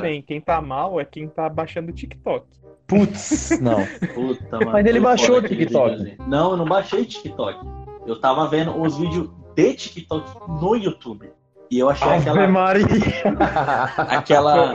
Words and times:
bem, 0.00 0.22
quem 0.22 0.40
tá 0.40 0.60
mal 0.60 1.00
é 1.00 1.04
quem 1.04 1.28
tá 1.28 1.48
baixando 1.48 1.90
o 1.90 1.94
TikTok. 1.94 2.46
Putz, 2.86 3.58
não. 3.60 3.84
Puta, 4.14 4.58
mano. 4.58 4.72
Mas 4.72 4.86
ele 4.86 5.00
baixou 5.00 5.38
o 5.38 5.42
TikTok. 5.42 5.96
vídeo, 5.96 6.12
assim. 6.12 6.30
Não, 6.30 6.52
eu 6.52 6.56
não 6.56 6.66
baixei 6.66 7.04
TikTok. 7.04 7.58
Eu 8.06 8.20
tava 8.20 8.46
vendo 8.48 8.78
os 8.80 8.96
vídeos 8.98 9.30
de 9.56 9.74
TikTok 9.74 10.30
no 10.60 10.76
YouTube. 10.76 11.30
E 11.70 11.78
eu 11.78 11.88
achei 11.88 12.06
Ave 12.06 12.28
aquela, 12.28 12.46
Maria. 12.46 12.86
aquela, 13.96 14.72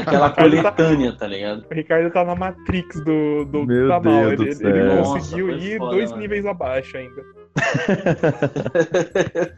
aquela 0.00 0.30
coletânea, 0.30 1.16
tá 1.16 1.26
ligado? 1.26 1.64
O 1.70 1.74
Ricardo 1.74 2.12
tá 2.12 2.24
na 2.24 2.34
Matrix 2.34 3.02
do, 3.04 3.44
do 3.44 3.64
Meu 3.64 3.88
tá 3.88 4.00
mal. 4.00 4.26
Deus 4.26 4.36
do 4.36 4.42
Ele, 4.42 4.54
céu. 4.54 4.70
ele 4.70 4.94
Nossa, 4.94 5.12
conseguiu 5.12 5.50
ir 5.56 5.78
foda, 5.78 5.90
dois 5.92 6.10
mano. 6.10 6.22
níveis 6.22 6.46
abaixo 6.46 6.96
ainda. 6.96 7.22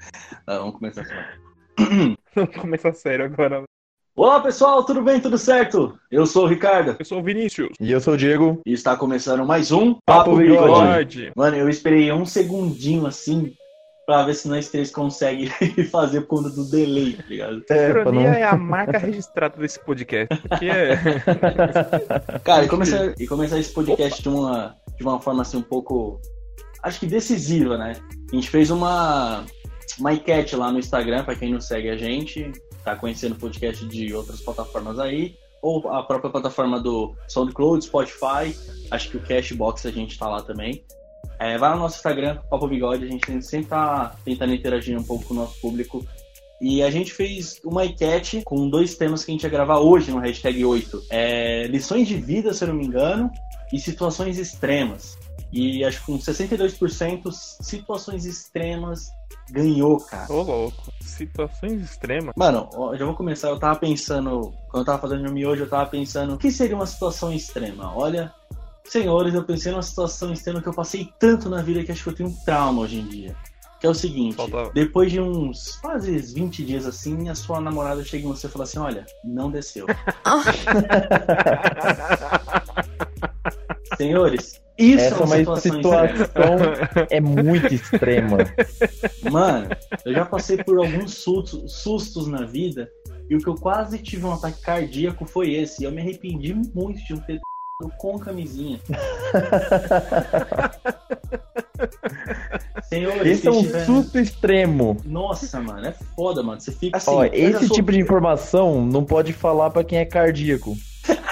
Tá, 0.47 0.59
vamos 0.59 0.75
começar 0.77 1.01
assim. 1.03 2.17
Vamos 2.35 2.57
começar 2.57 2.93
sério 2.93 3.25
agora. 3.25 3.63
Olá 4.17 4.41
pessoal, 4.41 4.83
tudo 4.83 5.03
bem? 5.03 5.21
Tudo 5.21 5.37
certo? 5.37 5.99
Eu 6.11 6.25
sou 6.25 6.45
o 6.45 6.49
Ricardo 6.49 6.97
Eu 6.99 7.05
sou 7.05 7.19
o 7.19 7.23
Vinícius. 7.23 7.69
E 7.79 7.93
eu 7.93 8.01
sou 8.01 8.15
o 8.15 8.17
Diego. 8.17 8.63
e 8.65 8.73
está 8.73 8.97
começando 8.97 9.45
mais 9.45 9.71
um 9.71 9.93
Papo 10.07 10.31
Papo 10.31 10.37
Bigode. 10.39 11.19
Bigode. 11.19 11.33
Mano, 11.37 11.55
eu 11.59 11.69
esperei 11.69 12.11
um 12.11 12.25
segundinho 12.25 13.05
assim 13.07 13.53
pra 14.07 14.25
ver 14.25 14.33
se 14.33 14.49
nós 14.49 14.71
três 14.71 14.91
conseguem 14.91 15.51
fazer 15.93 16.23
por 16.23 16.39
conta 16.39 16.49
do 16.49 16.65
delay, 16.65 17.13
tá 17.13 17.25
ligado? 17.29 17.63
É, 17.69 17.93
pra 17.93 18.11
não... 18.11 18.23
é 18.23 18.43
a 18.43 18.57
marca 18.57 18.97
registrada 18.97 19.59
desse 19.59 19.79
podcast. 19.81 20.35
Que 20.59 20.71
é. 20.71 20.97
Cara, 22.43 22.65
e 22.65 22.69
começar, 22.69 23.15
e 23.21 23.27
começar 23.27 23.59
esse 23.59 23.75
podcast 23.75 24.23
de 24.23 24.31
uma, 24.31 24.75
de 24.97 25.05
uma 25.05 25.21
forma 25.21 25.43
assim 25.43 25.59
um 25.59 25.63
pouco, 25.63 26.19
acho 26.83 27.01
que 27.01 27.07
decisiva, 27.07 27.77
né? 27.77 27.93
A 28.33 28.35
gente 28.35 28.49
fez 28.49 28.71
uma, 28.71 29.45
uma 29.99 30.15
enquete 30.15 30.57
lá 30.57 30.73
no 30.73 30.79
Instagram, 30.79 31.23
pra 31.23 31.35
quem 31.35 31.53
não 31.53 31.61
segue 31.61 31.91
a 31.91 31.99
gente, 31.99 32.51
tá 32.87 32.97
conhecendo 32.97 33.33
o 33.33 33.39
podcast 33.39 33.85
de 33.87 34.15
outras 34.15 34.41
plataformas 34.41 34.99
aí, 34.99 35.37
ou 35.61 35.89
a 35.91 36.05
própria 36.05 36.31
plataforma 36.31 36.81
do 36.81 37.17
SoundCloud, 37.27 37.85
Spotify, 37.85 38.57
acho 38.91 39.11
que 39.11 39.17
o 39.17 39.21
Cashbox 39.21 39.85
a 39.87 39.91
gente 39.91 40.17
tá 40.17 40.29
lá 40.29 40.41
também. 40.41 40.85
É, 41.41 41.59
vai 41.59 41.75
no 41.75 41.81
nosso 41.81 41.97
Instagram, 41.97 42.39
Papo 42.49 42.69
Bigode, 42.69 43.05
a 43.05 43.09
gente 43.09 43.43
sempre 43.43 43.67
tá 43.69 44.15
tentando 44.25 44.55
interagir 44.55 44.97
um 44.97 45.03
pouco 45.03 45.25
com 45.25 45.35
o 45.35 45.37
nosso 45.39 45.61
público. 45.61 46.07
E 46.61 46.83
a 46.83 46.91
gente 46.91 47.13
fez 47.13 47.61
uma 47.65 47.85
enquete 47.85 48.43
com 48.45 48.71
dois 48.71 48.95
temas 48.95 49.25
que 49.25 49.33
a 49.33 49.35
gente 49.35 49.43
ia 49.43 49.51
gravar 49.51 49.81
hoje 49.81 50.11
no 50.11 50.19
hashtag 50.19 50.65
8. 50.65 51.03
É, 51.11 51.67
lições 51.67 52.07
de 52.07 52.15
vida, 52.15 52.55
se 52.55 52.65
eu 52.65 52.69
não 52.69 52.77
me 52.77 52.87
engano, 52.87 53.31
e 53.73 53.79
situações 53.79 54.39
extremas. 54.39 55.19
E 55.53 55.85
acho 55.85 56.01
que 56.01 56.07
com 56.07 56.19
62% 56.19 57.31
situações 57.61 58.25
extremas 58.25 59.09
ganhou, 59.51 59.99
cara. 60.01 60.33
Ô, 60.33 60.43
louco. 60.43 60.93
Situações 61.01 61.83
extremas. 61.83 62.35
Mano, 62.37 62.69
já 62.99 63.05
vou 63.05 63.15
começar. 63.15 63.49
Eu 63.49 63.59
tava 63.59 63.79
pensando, 63.79 64.53
quando 64.69 64.83
eu 64.83 64.85
tava 64.85 64.99
fazendo 65.01 65.23
meu 65.23 65.33
miojo, 65.33 65.65
eu 65.65 65.69
tava 65.69 65.89
pensando, 65.89 66.35
o 66.35 66.39
que 66.39 66.51
seria 66.51 66.77
uma 66.77 66.87
situação 66.87 67.33
extrema? 67.33 67.93
Olha, 67.97 68.33
senhores, 68.85 69.35
eu 69.35 69.45
pensei 69.45 69.73
numa 69.73 69.83
situação 69.83 70.33
extrema 70.33 70.61
que 70.61 70.69
eu 70.69 70.75
passei 70.75 71.09
tanto 71.19 71.49
na 71.49 71.63
vida 71.63 71.83
que 71.85 71.93
acho 71.93 72.03
que 72.03 72.09
eu 72.11 72.15
tenho 72.15 72.29
um 72.29 72.37
trauma 72.45 72.83
hoje 72.83 72.99
em 72.99 73.07
dia. 73.07 73.37
Que 73.79 73.87
é 73.87 73.91
o 73.91 73.95
seguinte, 73.95 74.37
Falta- 74.37 74.71
depois 74.73 75.13
de 75.13 75.21
uns 75.21 75.77
quase 75.77 76.17
20 76.19 76.65
dias 76.65 76.87
assim, 76.87 77.29
a 77.29 77.35
sua 77.35 77.61
namorada 77.61 78.03
chega 78.03 78.25
em 78.25 78.29
você 78.29 78.47
e 78.47 78.51
fala 78.51 78.65
assim, 78.65 78.79
olha, 78.79 79.05
não 79.23 79.51
desceu. 79.51 79.85
Senhores, 83.97 84.61
isso 84.79 85.01
Essa 85.01 85.23
é 85.23 85.25
uma 85.27 85.37
situação 85.61 86.09
situação 86.09 87.07
é 87.11 87.21
muito 87.21 87.73
extrema. 87.73 88.39
Mano, 89.31 89.69
eu 90.05 90.13
já 90.13 90.25
passei 90.27 90.63
por 90.63 90.79
alguns 90.79 91.15
sustos, 91.15 91.73
sustos 91.73 92.27
na 92.27 92.45
vida 92.45 92.91
e 93.31 93.37
o 93.37 93.39
que 93.41 93.49
eu 93.49 93.55
quase 93.55 93.99
tive 93.99 94.27
um 94.27 94.33
ataque 94.33 94.61
cardíaco 94.61 95.25
foi 95.25 95.55
esse. 95.55 95.83
E 95.83 95.87
eu 95.87 95.93
me 95.93 96.01
arrependi 96.03 96.55
muito 96.75 97.03
de 97.05 97.15
não 97.15 97.21
ter 97.21 97.41
com 97.99 98.19
camisinha. 98.19 98.81
Senhores, 102.89 103.27
Esse 103.27 103.49
é 103.49 103.51
um 103.51 103.63
tiver- 103.63 103.85
susto 103.85 104.19
extremo. 104.19 104.97
Nossa, 105.05 105.61
mano, 105.61 105.87
é 105.87 105.93
foda, 106.15 106.43
mano. 106.43 106.61
Você 106.61 106.73
fica 106.73 106.97
assim. 106.97 107.11
Ó, 107.11 107.25
esse 107.25 107.67
sou- 107.67 107.77
tipo 107.77 107.93
de 107.93 107.99
informação 108.01 108.85
não 108.85 109.05
pode 109.05 109.33
falar 109.33 109.71
pra 109.71 109.83
quem 109.85 109.99
é 109.99 110.05
cardíaco. 110.05 110.77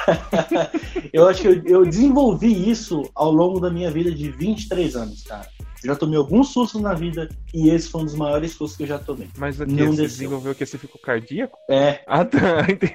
Eu 1.12 1.28
acho 1.28 1.42
que 1.42 1.48
eu, 1.48 1.62
eu 1.66 1.84
desenvolvi 1.86 2.68
isso 2.70 3.02
ao 3.14 3.30
longo 3.30 3.60
da 3.60 3.70
minha 3.70 3.90
vida 3.90 4.10
de 4.10 4.30
23 4.30 4.96
anos, 4.96 5.22
cara. 5.22 5.46
Eu 5.82 5.88
já 5.88 5.96
tomei 5.96 6.16
alguns 6.18 6.48
sustos 6.48 6.80
na 6.80 6.94
vida 6.94 7.28
e 7.52 7.68
esse 7.68 7.90
foi 7.90 8.00
um 8.00 8.04
dos 8.06 8.14
maiores 8.14 8.52
sustos 8.52 8.74
que 8.76 8.84
eu 8.84 8.86
já 8.86 8.98
tomei. 8.98 9.28
Mas 9.36 9.60
aqui, 9.60 9.70
Não 9.72 9.86
você 9.92 10.02
desceu. 10.02 10.06
desenvolveu 10.06 10.54
que 10.54 10.64
você 10.64 10.78
ficou 10.78 10.98
cardíaco? 11.00 11.58
É, 11.70 12.00
Ah, 12.06 12.24
tá. 12.24 12.62
entendi. 12.70 12.94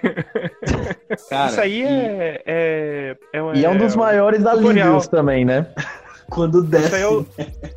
cara. 1.30 1.52
Isso 1.52 1.62
aí 1.62 1.82
e 1.82 1.84
é. 1.84 2.42
é, 2.46 3.18
é, 3.34 3.40
E 3.56 3.64
é 3.66 3.70
um 3.70 3.78
dos 3.78 3.96
maiais 3.96 4.38
tutorial. 4.44 4.88
alívios 4.88 5.08
também, 5.08 5.46
né? 5.46 5.68
Quando 6.30 6.62
desce. 6.64 6.86
Isso 6.88 6.96
aí 6.96 7.02
é 7.02 7.08
o, 7.08 7.26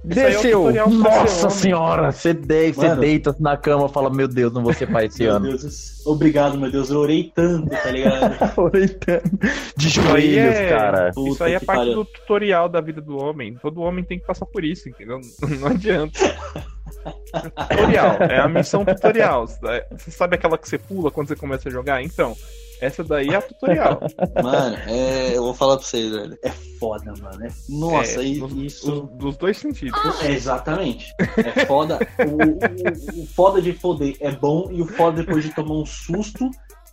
Desceu! 0.04 0.88
Nossa 0.88 1.50
senhora! 1.50 2.12
Você, 2.12 2.34
de, 2.34 2.72
você 2.72 2.94
deita 2.96 3.34
na 3.40 3.56
cama 3.56 3.86
e 3.86 3.88
fala: 3.92 4.10
Meu 4.10 4.28
Deus, 4.28 4.52
não 4.52 4.62
vou 4.62 4.72
ser 4.72 4.86
pai 4.90 5.06
esse 5.06 5.22
Meu 5.22 5.36
ano. 5.36 5.46
Deus, 5.48 6.04
obrigado, 6.06 6.58
meu 6.58 6.70
Deus. 6.70 6.90
Eu 6.90 6.98
orei 6.98 7.32
tanto, 7.34 7.70
tá 7.70 7.90
ligado? 7.90 8.70
Deitando 8.72 9.38
De 9.76 9.88
Isso 9.88 10.00
aí 10.00 10.34
joelhos, 10.34 10.56
é- 10.56 10.68
cara. 10.68 11.08
Isso 11.10 11.24
Puta 11.24 11.44
aí 11.44 11.54
é 11.54 11.60
parte 11.60 11.78
pariu. 11.80 11.94
do 11.94 12.04
tutorial 12.04 12.68
da 12.68 12.80
vida 12.80 13.00
do 13.00 13.16
homem. 13.16 13.54
Todo 13.60 13.80
homem 13.80 14.04
tem 14.04 14.18
que 14.18 14.26
passar 14.26 14.46
por 14.46 14.64
isso, 14.64 14.88
entendeu? 14.88 15.20
Não 15.60 15.68
adianta. 15.68 16.18
tutorial. 17.68 18.16
É 18.20 18.38
a 18.40 18.48
missão 18.48 18.84
tutorial. 18.84 19.46
Você 19.46 20.10
sabe 20.10 20.36
aquela 20.36 20.58
que 20.58 20.68
você 20.68 20.78
pula 20.78 21.10
quando 21.10 21.28
você 21.28 21.36
começa 21.36 21.68
a 21.68 21.72
jogar? 21.72 22.02
Então, 22.02 22.36
essa 22.82 23.02
daí 23.04 23.28
é 23.28 23.36
a 23.36 23.42
tutorial. 23.42 24.00
Mano, 24.42 24.76
é, 24.86 25.36
eu 25.36 25.42
vou 25.42 25.54
falar 25.54 25.76
pra 25.76 25.86
vocês, 25.86 26.10
velho. 26.10 26.36
É 26.42 26.50
foda, 26.78 27.12
mano. 27.20 27.44
É- 27.46 27.50
Nossa, 27.68 28.20
É, 28.20 28.24
e- 28.26 28.38
nos- 28.38 28.52
isso. 28.52 28.92
os- 29.04 29.10
dos 29.18 29.36
dois 29.36 29.56
sentidos. 29.58 29.98
É, 30.22 30.32
exatamente. 30.32 31.14
É 31.38 31.64
foda. 31.66 31.98
O, 32.18 33.20
o- 33.20 33.22
o 33.22 33.26
foda 33.26 33.62
de 33.62 33.72
foder 33.72 34.16
é 34.20 34.30
bom 34.32 34.68
e 34.70 34.82
o 34.82 34.86
foda 34.86 35.22
depois 35.22 35.44
de 35.44 35.54
tomar 35.54 35.74
um 35.74 35.86
susto 35.86 36.50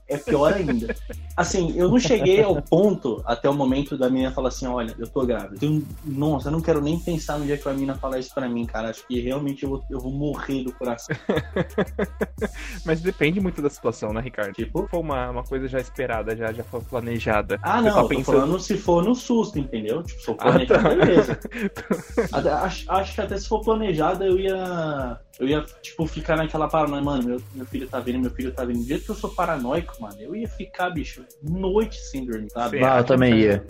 é 0.09 0.17
pior 0.17 0.53
ainda. 0.53 0.95
Assim, 1.37 1.73
eu 1.77 1.87
não 1.89 1.99
cheguei 1.99 2.41
ao 2.43 2.61
ponto 2.61 3.21
até 3.25 3.49
o 3.49 3.53
momento 3.53 3.97
da 3.97 4.09
menina 4.09 4.31
falar 4.31 4.49
assim: 4.49 4.67
olha, 4.67 4.93
eu 4.97 5.07
tô 5.07 5.25
grávida. 5.25 5.63
Eu- 5.65 5.81
nossa, 6.05 6.49
eu 6.49 6.51
não 6.51 6.61
quero 6.61 6.81
nem 6.81 6.99
pensar 6.99 7.37
no 7.39 7.45
dia 7.45 7.57
que 7.57 7.67
a 7.69 7.73
menina 7.73 7.95
falar 7.95 8.19
isso 8.19 8.33
pra 8.33 8.49
mim, 8.49 8.65
cara. 8.65 8.89
Acho 8.89 9.05
que 9.07 9.19
realmente 9.21 9.63
eu 9.63 9.69
vou, 9.69 9.83
eu 9.89 9.99
vou 9.99 10.11
morrer 10.11 10.63
do 10.63 10.73
coração. 10.73 11.15
Mas 12.85 13.01
depende 13.01 13.39
muito 13.39 13.61
da 13.61 13.69
situação, 13.69 14.11
né, 14.13 14.21
Ricardo? 14.21 14.53
Tipo, 14.53 14.81
Se 14.83 14.87
for 14.89 14.99
uma, 14.99 15.29
uma 15.29 15.43
coisa 15.43 15.67
já 15.67 15.79
esperada, 15.79 16.35
já, 16.35 16.51
já 16.51 16.63
foi 16.63 16.81
planejada. 16.81 17.59
Ah, 17.61 17.81
não, 17.81 17.91
tá 17.93 17.97
eu 17.99 18.03
tô 18.03 18.07
pensando- 18.09 18.25
falando 18.39 18.59
se 18.59 18.77
for 18.77 19.03
no 19.03 19.15
susto, 19.15 19.59
entendeu? 19.59 20.03
Tipo, 20.03 20.19
se 20.19 20.25
for 20.25 20.35
Ah, 20.39 20.43
planejado, 20.51 20.83
tá. 20.83 20.89
beleza. 20.95 21.39
Até- 22.31 22.51
acho, 22.51 22.91
acho 22.91 23.15
que 23.15 23.21
até 23.21 23.37
se 23.37 23.47
for 23.47 23.61
planejado, 23.63 24.23
eu 24.23 24.39
ia. 24.39 25.19
Eu 25.39 25.47
ia, 25.47 25.61
tipo, 25.81 26.05
ficar 26.05 26.35
naquela 26.35 26.67
paranoia, 26.67 27.01
mano, 27.01 27.23
meu, 27.23 27.41
meu 27.55 27.65
filho 27.65 27.87
tá 27.87 27.99
vindo, 28.01 28.19
meu 28.19 28.29
filho 28.31 28.51
tá 28.53 28.65
vindo. 28.65 28.79
Do 28.79 28.85
jeito 28.85 29.05
que 29.05 29.11
eu 29.11 29.15
sou 29.15 29.29
paranoico, 29.29 29.93
mano, 29.99 30.21
eu 30.21 30.35
ia 30.35 30.47
ficar, 30.47 30.89
bicho, 30.91 31.25
noite 31.41 31.97
sem 31.99 32.25
dormir, 32.25 32.49
sabe? 32.51 32.79
Ah, 32.81 32.97
eu 32.99 33.05
também 33.05 33.39
ia. 33.39 33.65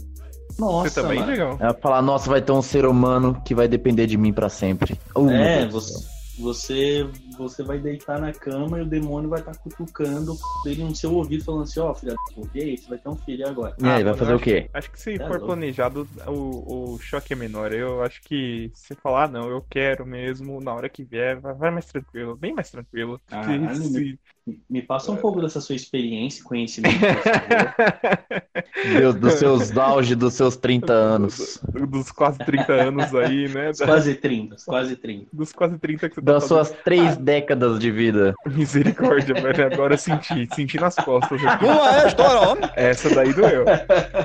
Nossa, 0.57 0.94
Você 0.94 1.01
também, 1.01 1.19
mano. 1.19 1.31
legal. 1.31 1.59
Ela 1.59 1.73
falar, 1.81 2.01
nossa, 2.01 2.29
vai 2.29 2.41
ter 2.41 2.51
um 2.51 2.62
ser 2.62 2.85
humano 2.85 3.41
que 3.44 3.56
vai 3.56 3.67
depender 3.67 4.07
de 4.07 4.17
mim 4.17 4.34
pra 4.34 4.50
sempre. 4.50 4.97
Oh, 5.16 5.28
É, 5.28 5.66
do 5.66 5.67
você, 5.67 5.94
você, 6.38 7.03
você 7.38 7.63
vai 7.63 7.79
deitar 7.79 8.19
na 8.19 8.34
cama 8.34 8.79
e 8.79 8.81
o 8.81 8.90
demônio 8.90 9.29
vai 9.29 9.40
estar 9.40 9.56
cutucando 9.57 10.35
ele 10.66 10.84
no 10.84 10.95
seu 10.95 11.13
ouvido, 11.13 11.44
falando 11.44 11.63
assim, 11.63 11.79
ó, 11.79 11.94
filha 11.94 12.16
puta, 12.34 12.57
e 12.57 12.61
aí, 12.61 12.78
você 12.78 12.88
vai 12.90 12.97
ter 13.00 13.09
um 13.09 13.17
filho 13.17 13.47
agora. 13.47 13.75
E 13.78 13.90
aí, 13.90 14.03
Ah, 14.03 14.03
vai 14.03 14.13
fazer 14.13 14.34
o 14.34 14.40
quê? 14.40 14.69
Acho 14.73 14.91
que 14.91 15.00
se 15.00 15.17
Tá 15.17 15.28
for 15.28 15.40
louco. 15.40 15.46
planejado, 15.46 16.09
o, 16.28 16.96
o 16.96 17.00
choque 17.00 17.31
é 17.34 17.35
menor. 17.35 17.72
Eu 17.72 18.03
acho 18.03 18.22
que 18.23 18.69
se 18.75 18.94
falar, 18.96 19.25
ah, 19.25 19.28
não, 19.28 19.50
eu 19.50 19.61
quero 19.69 20.06
mesmo, 20.06 20.59
na 20.59 20.73
hora 20.73 20.90
que 20.90 21.03
vier, 21.06 21.40
vai, 21.40 21.72
mais 21.72 21.85
tranquilo, 21.85 22.35
bem 22.35 22.53
mais 22.53 22.69
tranquilo. 22.69 23.22
Ah, 23.31 23.67
se- 23.69 24.19
Me 24.69 24.81
passa 24.81 25.11
um 25.11 25.15
pouco 25.15 25.41
dessa 25.41 25.59
sua 25.61 25.75
experiência 25.75 26.41
e 26.41 26.43
conhecimento. 26.43 26.99
por 26.99 27.07
favor. 27.23 28.43
Deus, 28.99 29.16
dos 29.16 29.34
seus 29.34 29.78
auge 29.78 30.16
dos 30.16 30.34
seus 30.34 30.55
30 30.55 30.93
anos. 30.93 31.59
Dos 31.90 32.11
quase 32.11 32.40
30 32.40 32.73
anos 32.73 33.13
aí, 33.16 33.47
né? 33.49 33.72
Da- 33.78 33.85
quase 33.85 34.16
30, 34.16 34.55
quase 34.66 34.96
30. 34.96 35.28
Dos 35.34 35.51
quase 35.51 35.78
30 35.78 36.09
que 36.09 36.16
você 36.16 36.22
tá 36.22 36.31
Das 36.34 36.43
fazendo. 36.47 36.66
suas 36.66 36.84
três 36.84 37.17
décadas 37.17 37.79
de 37.79 37.91
vida. 37.91 38.34
Misericórdia, 38.47 39.34
velho. 39.35 39.66
Agora 39.73 39.93
eu 39.96 39.97
senti, 39.97 40.47
senti 40.55 40.79
nas 40.79 40.95
costas 40.95 41.43
aqui. 41.45 41.66
Não 41.66 41.85
é 41.85 42.47
homem. 42.47 42.69
Essa 42.75 43.13
daí 43.13 43.34
doeu. 43.34 43.66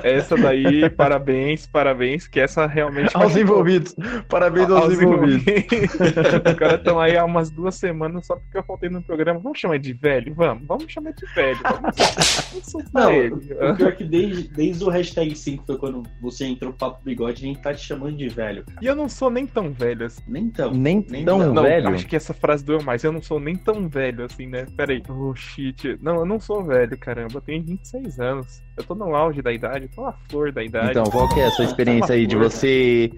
Essa 0.03 0.35
daí, 0.37 0.89
parabéns, 0.89 1.67
parabéns, 1.67 2.27
que 2.27 2.39
essa 2.39 2.65
realmente 2.65 3.15
Aos 3.15 3.35
envolvidos. 3.35 3.95
Parabéns 4.29 4.69
aos, 4.69 4.83
Aos 4.85 4.93
envolvidos. 5.01 5.43
Os 6.45 6.53
caras 6.55 6.79
estão 6.79 6.99
aí 6.99 7.17
há 7.17 7.25
umas 7.25 7.49
duas 7.49 7.75
semanas 7.75 8.25
só 8.25 8.35
porque 8.35 8.57
eu 8.57 8.63
faltei 8.63 8.89
no 8.89 9.01
programa. 9.03 9.39
Vamos 9.39 9.59
chamar 9.59 9.79
de 9.79 9.93
velho? 9.93 10.14
Vamos, 10.35 10.65
vamos 10.67 10.91
chamar 10.91 11.11
de 11.13 11.25
velho. 11.33 11.59
Vamos, 11.63 12.73
Não, 12.93 13.11
ele. 13.11 13.33
o 13.33 13.37
pior 13.75 13.89
é 13.89 13.91
que 13.91 14.03
desde, 14.03 14.47
desde 14.49 14.83
o 14.83 14.89
hashtag 14.89 15.35
5 15.35 15.63
foi 15.65 15.77
quando 15.77 16.03
você 16.21 16.45
entrou 16.45 16.71
pro 16.71 16.79
Papo 16.89 17.03
Bigode, 17.03 17.43
a 17.43 17.47
gente 17.47 17.61
tá 17.61 17.73
te 17.73 17.85
chamando 17.85 18.15
de 18.17 18.27
velho. 18.29 18.63
cara. 18.65 18.77
E 18.81 18.85
eu 18.85 18.95
não 18.95 19.09
sou 19.09 19.29
nem 19.29 19.45
tão 19.45 19.71
velho 19.71 20.05
assim. 20.05 20.23
Nem 20.27 20.49
tão. 20.49 20.71
Nem 20.71 21.05
Nem 21.09 21.25
tão 21.25 21.37
não. 21.39 21.53
Não, 21.53 21.63
velho. 21.63 21.89
acho 21.89 22.07
que 22.07 22.15
essa 22.15 22.33
frase 22.33 22.63
doeu 22.63 22.81
mais. 22.83 23.03
eu 23.03 23.11
não 23.11 23.21
sou 23.21 23.39
nem 23.39 23.55
tão 23.55 23.87
velho 23.89 24.25
assim, 24.25 24.47
né? 24.47 24.65
Pera 24.77 24.93
aí. 24.93 25.01
Oh, 25.09 25.35
shit. 25.35 25.97
Não, 26.01 26.15
eu 26.15 26.25
não 26.25 26.39
sou 26.39 26.63
velho, 26.63 26.97
caramba. 26.97 27.33
Eu 27.35 27.41
tenho 27.41 27.63
26 27.63 28.19
anos. 28.19 28.61
Eu 28.77 28.83
tô 28.83 28.95
no 28.95 29.15
auge 29.15 29.41
da 29.41 29.51
idade, 29.53 29.85
eu 29.85 29.91
tô 29.95 30.03
na 30.03 30.13
flor 30.29 30.51
da 30.51 30.63
idade. 30.63 30.91
Então, 30.91 31.03
qual 31.05 31.27
que 31.33 31.39
é 31.39 31.45
a 31.45 31.51
sua 31.51 31.65
experiência 31.65 32.13
aí 32.15 32.25
de 32.27 32.35
você 32.35 33.11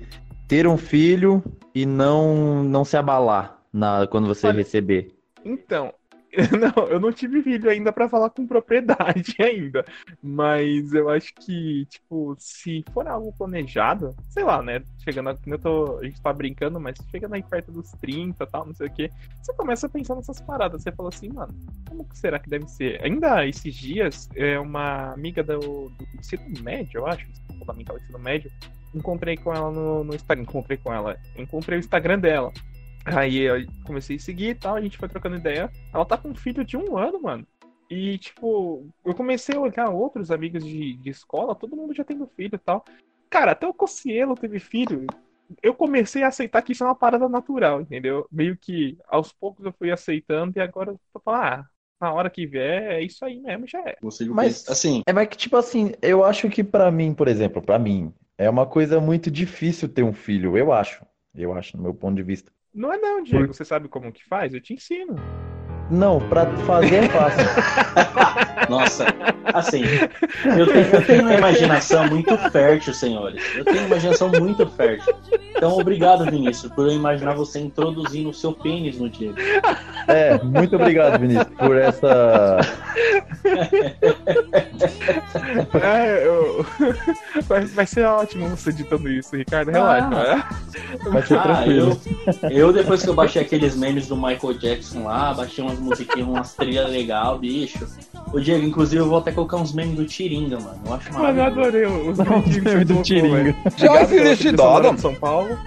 ter 0.48 0.66
um 0.68 0.78
filho 0.78 1.44
e 1.76 1.86
não, 1.86 2.64
não 2.64 2.86
se 2.86 2.96
abalar 2.96 3.58
na, 3.74 4.08
quando 4.08 4.28
você 4.28 4.48
Olha- 4.48 4.58
receber? 4.58 5.10
Então, 5.46 5.94
não, 6.60 6.88
eu 6.88 7.00
não 7.00 7.12
tive 7.12 7.42
filho 7.42 7.69
ainda 7.69 7.92
pra 7.92 8.07
falar 8.07 8.30
com 8.30 8.45
propriedade 8.45 9.36
ainda. 9.42 9.84
Mas 10.22 10.94
eu 10.94 11.10
acho 11.10 11.34
que, 11.34 11.86
tipo, 11.88 12.36
se 12.38 12.84
for 12.94 13.07
algo 13.07 13.34
planejado, 13.36 14.16
sei 14.30 14.44
lá, 14.44 14.62
né? 14.62 14.81
Chegando, 15.04 15.30
a- 15.31 15.38
eu 15.48 15.57
tô, 15.60 15.98
a 15.98 16.04
gente 16.06 16.22
tá 16.22 16.31
brincando, 16.31 16.80
mas 16.80 16.95
chegando 17.10 17.34
aí 17.34 17.42
perto 17.44 17.72
dos 17.72 17.92
30 17.94 18.44
e 18.44 18.48
tal, 18.48 18.66
não 18.68 18.74
sei 18.74 18.88
o 18.88 18.94
quê, 18.94 19.10
você 19.42 19.54
começa 19.54 19.88
a 19.88 19.89
pensar 19.89 20.16
nessas 20.16 20.39
paradas. 20.39 20.84
Você 20.84 20.92
fala 20.92 21.10
assim, 21.10 21.30
mano, 21.30 21.54
como 21.89 22.07
que 22.07 22.18
será 22.18 22.38
que 22.39 22.50
deve 22.50 22.68
ser? 22.68 23.04
Ainda 23.04 23.45
esses 23.48 23.74
dias, 23.74 24.30
é 24.36 24.60
uma 24.60 25.13
amiga 25.13 25.44
do, 25.44 25.60
do 25.89 26.07
ensino 26.19 26.44
médio, 26.62 27.00
eu 27.00 27.07
acho, 27.07 27.25
fundamental 27.60 27.98
ensino 27.98 28.19
médio, 28.19 28.51
encontrei 28.94 29.38
com 29.38 29.54
ela 29.54 29.72
no, 29.72 30.04
no 30.04 30.13
Instagram. 30.16 30.44
Encontrei 30.44 30.78
com 30.78 30.94
ela. 30.94 31.18
Encontrei 31.36 31.78
o 31.78 31.81
Instagram 31.81 32.19
dela. 32.19 32.51
Aí 33.15 33.38
eu 33.38 33.65
comecei 33.86 34.18
a 34.18 34.19
seguir 34.19 34.50
e 34.50 34.56
tal, 34.56 34.75
a 34.75 34.81
gente 34.81 34.98
foi 34.98 35.07
trocando 35.07 35.38
ideia. 35.38 35.71
Ela 35.94 36.06
tá 36.06 36.18
com 36.18 36.30
um 36.30 36.36
filho 36.36 36.63
de 36.65 36.75
um 36.75 36.98
ano, 36.98 37.21
mano. 37.21 37.48
E, 37.89 38.18
tipo, 38.18 38.86
eu 39.06 39.15
comecei 39.15 39.56
a 39.56 39.59
olhar 39.62 39.89
outros 39.89 40.30
amigos 40.30 40.63
de, 40.63 40.98
de 40.98 41.09
escola, 41.09 41.56
todo 41.56 41.75
mundo 41.75 41.94
já 41.94 42.04
tendo 42.04 42.27
filho 42.36 42.56
e 42.56 42.57
tal. 42.59 42.83
Cara, 43.30 43.51
até 43.51 43.65
o 43.65 43.74
Cossielo 43.74 44.36
teve 44.36 44.59
filho. 44.59 45.07
Eu 45.63 45.74
comecei 45.74 46.24
a 46.24 46.27
aceitar 46.27 46.62
que 46.62 46.74
isso 46.74 46.83
é 46.83 46.88
uma 46.88 46.95
parada 46.95 47.30
natural, 47.30 47.80
entendeu? 47.80 48.27
Meio 48.30 48.57
que 48.57 48.98
aos 49.07 49.31
poucos 49.31 49.65
eu 49.65 49.71
fui 49.71 49.89
aceitando 49.89 50.57
e 50.57 50.62
agora 50.62 50.92
eu 50.92 51.00
tô 51.13 51.21
falando, 51.21 51.44
ah, 51.44 51.65
na 52.01 52.13
hora 52.13 52.30
que 52.30 52.45
vier, 52.45 52.92
é 52.92 53.01
isso 53.01 53.24
aí 53.24 53.39
mesmo, 53.39 53.65
já 53.65 53.80
é. 53.80 53.95
Mas- 54.30 54.68
assim, 54.68 55.01
É, 55.07 55.13
mas 55.13 55.30
que, 55.30 55.38
tipo 55.38 55.56
assim, 55.56 55.94
eu 56.01 56.25
acho 56.25 56.50
que 56.50 56.63
pra 56.63 56.92
mim, 56.92 57.13
por 57.13 57.30
exemplo, 57.30 57.62
pra 57.62 57.80
mim, 57.80 58.13
é 58.38 58.50
uma 58.50 58.65
coisa 58.65 59.00
muito 59.00 59.31
difícil 59.31 59.88
ter 59.88 60.03
um 60.03 60.13
filho, 60.13 60.57
eu 60.57 60.74
acho. 60.74 61.06
Eu 61.33 61.53
acho, 61.53 61.77
no 61.77 61.83
meu 61.83 61.94
ponto 61.94 62.15
de 62.15 62.24
vista. 62.24 62.51
Não 62.77 62.94
é 62.94 62.97
não, 63.00 63.24
Diego. 63.24 63.51
Você 63.51 63.65
sabe 63.65 63.88
como 63.88 64.12
que 64.12 64.24
faz? 64.24 64.53
Eu 64.53 64.62
te 64.62 64.71
ensino. 64.71 65.15
Não, 65.89 66.19
pra 66.19 66.45
fazer 66.57 67.06
é 67.06 67.09
fácil. 67.09 67.45
nossa, 68.69 69.06
assim, 69.45 69.81
eu 70.57 70.68
tenho, 70.68 70.85
eu 70.94 71.06
tenho 71.06 71.21
uma 71.24 71.33
imaginação 71.33 72.07
muito 72.07 72.38
fértil, 72.51 72.94
senhores. 72.94 73.41
Eu 73.56 73.65
tenho 73.65 73.79
uma 73.79 73.88
imaginação 73.88 74.29
muito 74.29 74.68
fértil. 74.68 75.15
Então, 75.56 75.75
obrigado, 75.77 76.29
Vinícius, 76.29 76.71
por 76.74 76.85
eu 76.85 76.94
imaginar 76.94 77.33
você 77.33 77.59
introduzindo 77.59 78.29
o 78.29 78.33
seu 78.33 78.53
pênis 78.53 79.00
no 79.00 79.09
Diego. 79.09 79.38
É, 80.07 80.38
muito 80.44 80.75
obrigado, 80.75 81.19
Vinícius, 81.19 81.47
por 81.57 81.75
essa. 81.75 82.59
É, 85.82 86.28
eu... 86.28 86.66
vai, 87.48 87.66
vai 87.66 87.86
ser 87.86 88.06
ótimo 88.06 88.48
você 88.50 88.70
editando 88.70 89.10
isso, 89.10 89.36
Ricardo. 89.36 89.72
Relaxa. 89.72 90.10
né? 90.10 90.44
Vai 91.12 91.26
ser 91.26 91.38
Ah, 91.38 91.42
tranquilo. 91.44 92.00
eu, 92.44 92.50
eu 92.50 92.74
depois 92.74 93.04
que 93.04 93.10
eu 93.10 93.14
baixei 93.14 93.42
aqueles 93.42 93.76
memes 93.76 94.08
do 94.08 94.16
Michael 94.16 94.54
Jackson 94.60 95.04
lá, 95.04 95.34
baixei 95.34 95.64
umas 95.64 95.80
musiquinhas, 95.80 96.28
umas 96.28 96.54
trilhas 96.54 96.90
legal, 96.90 97.38
bicho. 97.40 97.88
Ô 98.34 98.40
Diego, 98.40 98.66
inclusive 98.66 99.02
eu 99.02 99.08
vou 99.08 99.20
até 99.20 99.32
colocar 99.32 99.58
uns 99.58 99.74
memes 99.74 99.96
do 99.96 100.06
Tiringa, 100.06 100.60
mano. 100.60 100.80
Eu 100.86 100.94
acho 100.94 101.14
Mano, 101.14 101.40
eu 101.40 101.44
adorei 101.46 101.86
os 101.86 102.18
Não, 102.18 102.26
bonitinhos 102.26 102.56
que 102.58 102.62
meme 102.62 102.78
você 102.80 102.86
do 102.86 102.94
colocou, 102.94 103.04
Tiringa. 103.04 103.56
Já 103.78 103.92
pela 103.92 104.06
felicidade. 104.06 105.02
São 105.02 105.16
Paulo. 105.16 105.58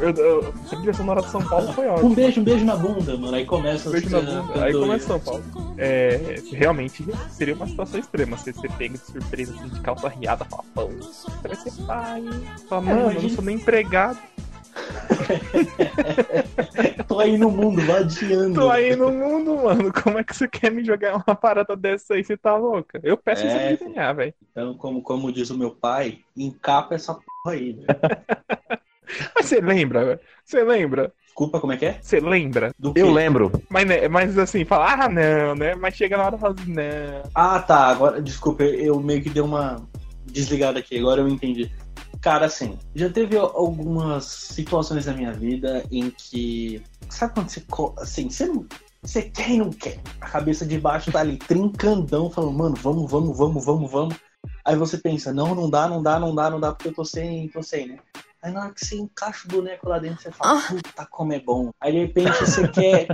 Eu, 0.00 0.10
eu, 0.10 0.48
a 0.48 0.76
trilha 0.76 0.92
sonora 0.92 1.22
de 1.22 1.30
São 1.30 1.40
Paulo 1.46 1.72
foi 1.72 1.86
ótima. 1.86 2.08
Um 2.08 2.14
beijo, 2.14 2.40
um 2.40 2.44
beijo 2.44 2.64
na 2.64 2.74
bunda, 2.74 3.16
mano. 3.16 3.34
Aí 3.34 3.44
começa 3.44 3.90
Beijo 3.90 4.10
na 4.10 4.18
as- 4.18 4.24
bunda. 4.24 4.64
Aí 4.64 4.72
começa 4.72 5.06
São 5.06 5.20
Paulo. 5.20 5.44
É, 5.78 6.42
realmente 6.50 7.04
seria 7.30 7.54
uma 7.54 7.66
situação 7.66 8.00
extrema. 8.00 8.36
Você 8.36 8.52
ser 8.52 8.72
pego 8.72 8.94
de 8.94 9.00
surpresa 9.04 9.54
assim, 9.54 9.68
de 9.68 9.80
calça 9.80 10.08
riada, 10.08 10.44
fala, 10.44 10.64
pão, 10.74 10.88
você 10.90 11.48
vai 11.48 11.56
ser 11.56 11.72
pai. 11.86 12.24
Fala, 12.68 12.82
mano, 12.82 13.12
eu 13.12 13.22
não 13.22 13.28
sou 13.28 13.44
nem 13.44 13.56
empregado. 13.56 14.18
Tô 17.06 17.20
aí 17.20 17.38
no 17.38 17.48
mundo, 17.50 17.80
vadiando. 17.86 18.54
Tô 18.54 18.70
aí 18.70 18.96
no 18.96 19.12
mundo, 19.12 19.56
mano. 19.62 19.92
Como 19.92 20.18
é 20.18 20.24
que 20.24 20.34
você 20.34 20.48
quer 20.48 20.72
me 20.72 20.84
jogar 20.84 21.14
uma 21.24 21.36
parada 21.36 21.76
dessa 21.76 22.14
aí? 22.14 22.24
Você 22.24 22.36
tá 22.36 22.56
louca? 22.56 22.98
Eu 23.04 23.16
peço 23.16 23.46
É. 23.46 23.50
você 23.50 23.76
desenhar, 23.76 24.14
velho. 24.16 24.34
Então, 24.50 24.74
como, 24.74 25.00
como 25.02 25.32
diz 25.32 25.50
o 25.50 25.58
meu 25.58 25.70
pai, 25.70 26.18
encapa 26.36 26.96
essa 26.96 27.14
porra 27.14 27.54
aí, 27.56 27.72
velho. 27.72 27.86
Mas 29.34 29.46
você 29.46 29.60
lembra? 29.60 30.04
velho? 30.04 30.20
Você 30.44 30.62
lembra? 30.62 31.12
Desculpa, 31.26 31.58
como 31.58 31.72
é 31.72 31.76
que 31.76 31.86
é? 31.86 31.98
Você 32.00 32.20
lembra? 32.20 32.72
Eu 32.94 33.10
lembro. 33.10 33.50
Mas, 33.68 33.86
né, 33.86 34.06
mas 34.06 34.38
assim, 34.38 34.64
fala, 34.64 34.92
ah, 34.92 35.08
não, 35.08 35.56
né? 35.56 35.74
Mas 35.74 35.96
chega 35.96 36.16
na 36.16 36.26
hora 36.26 36.36
e 36.36 36.38
fala 36.38 36.54
assim, 36.56 36.72
não. 36.72 37.30
Ah, 37.34 37.58
tá. 37.58 37.88
Agora, 37.88 38.22
desculpa, 38.22 38.62
eu 38.62 39.00
meio 39.00 39.20
que 39.20 39.30
dei 39.30 39.42
uma 39.42 39.84
desligada 40.26 40.78
aqui. 40.78 40.96
Agora 40.98 41.20
eu 41.20 41.28
entendi. 41.28 41.70
Cara, 42.20 42.46
assim, 42.46 42.78
já 42.94 43.10
teve 43.10 43.36
algumas 43.36 44.24
situações 44.24 45.06
na 45.06 45.12
minha 45.12 45.32
vida 45.32 45.84
em 45.90 46.08
que. 46.10 46.80
Sabe 47.10 47.34
quando 47.34 47.50
você. 47.50 47.64
Assim, 47.98 48.30
você 48.30 48.46
não. 48.46 48.64
Você 49.02 49.22
quer 49.22 49.50
e 49.50 49.58
não 49.58 49.70
quer. 49.70 50.00
A 50.20 50.30
cabeça 50.30 50.64
de 50.64 50.78
baixo 50.78 51.12
tá 51.12 51.20
ali 51.20 51.36
trincandão, 51.36 52.30
falando, 52.30 52.56
mano, 52.56 52.74
vamos, 52.76 53.10
vamos, 53.10 53.36
vamos, 53.36 53.64
vamos, 53.64 53.90
vamos. 53.90 54.14
Aí 54.64 54.76
você 54.76 54.96
pensa, 54.96 55.32
não, 55.32 55.54
não 55.54 55.68
dá, 55.68 55.88
não 55.88 56.02
dá, 56.02 56.18
não 56.18 56.34
dá, 56.34 56.48
não 56.48 56.60
dá, 56.60 56.72
porque 56.72 56.88
eu 56.88 56.94
tô 56.94 57.04
sem, 57.04 57.48
tô 57.48 57.62
sem, 57.62 57.88
né? 57.88 57.98
Aí 58.44 58.52
na 58.52 58.60
hora 58.60 58.74
que 58.74 58.84
você 58.84 58.96
encaixa 58.96 59.48
o 59.48 59.52
boneco 59.52 59.88
lá 59.88 59.98
dentro, 59.98 60.20
você 60.20 60.30
fala, 60.30 60.60
puta, 60.68 61.06
como 61.10 61.32
é 61.32 61.40
bom. 61.40 61.70
Aí 61.80 61.92
de 61.92 61.98
repente 62.00 62.38
você 62.40 62.68
quer. 62.68 63.06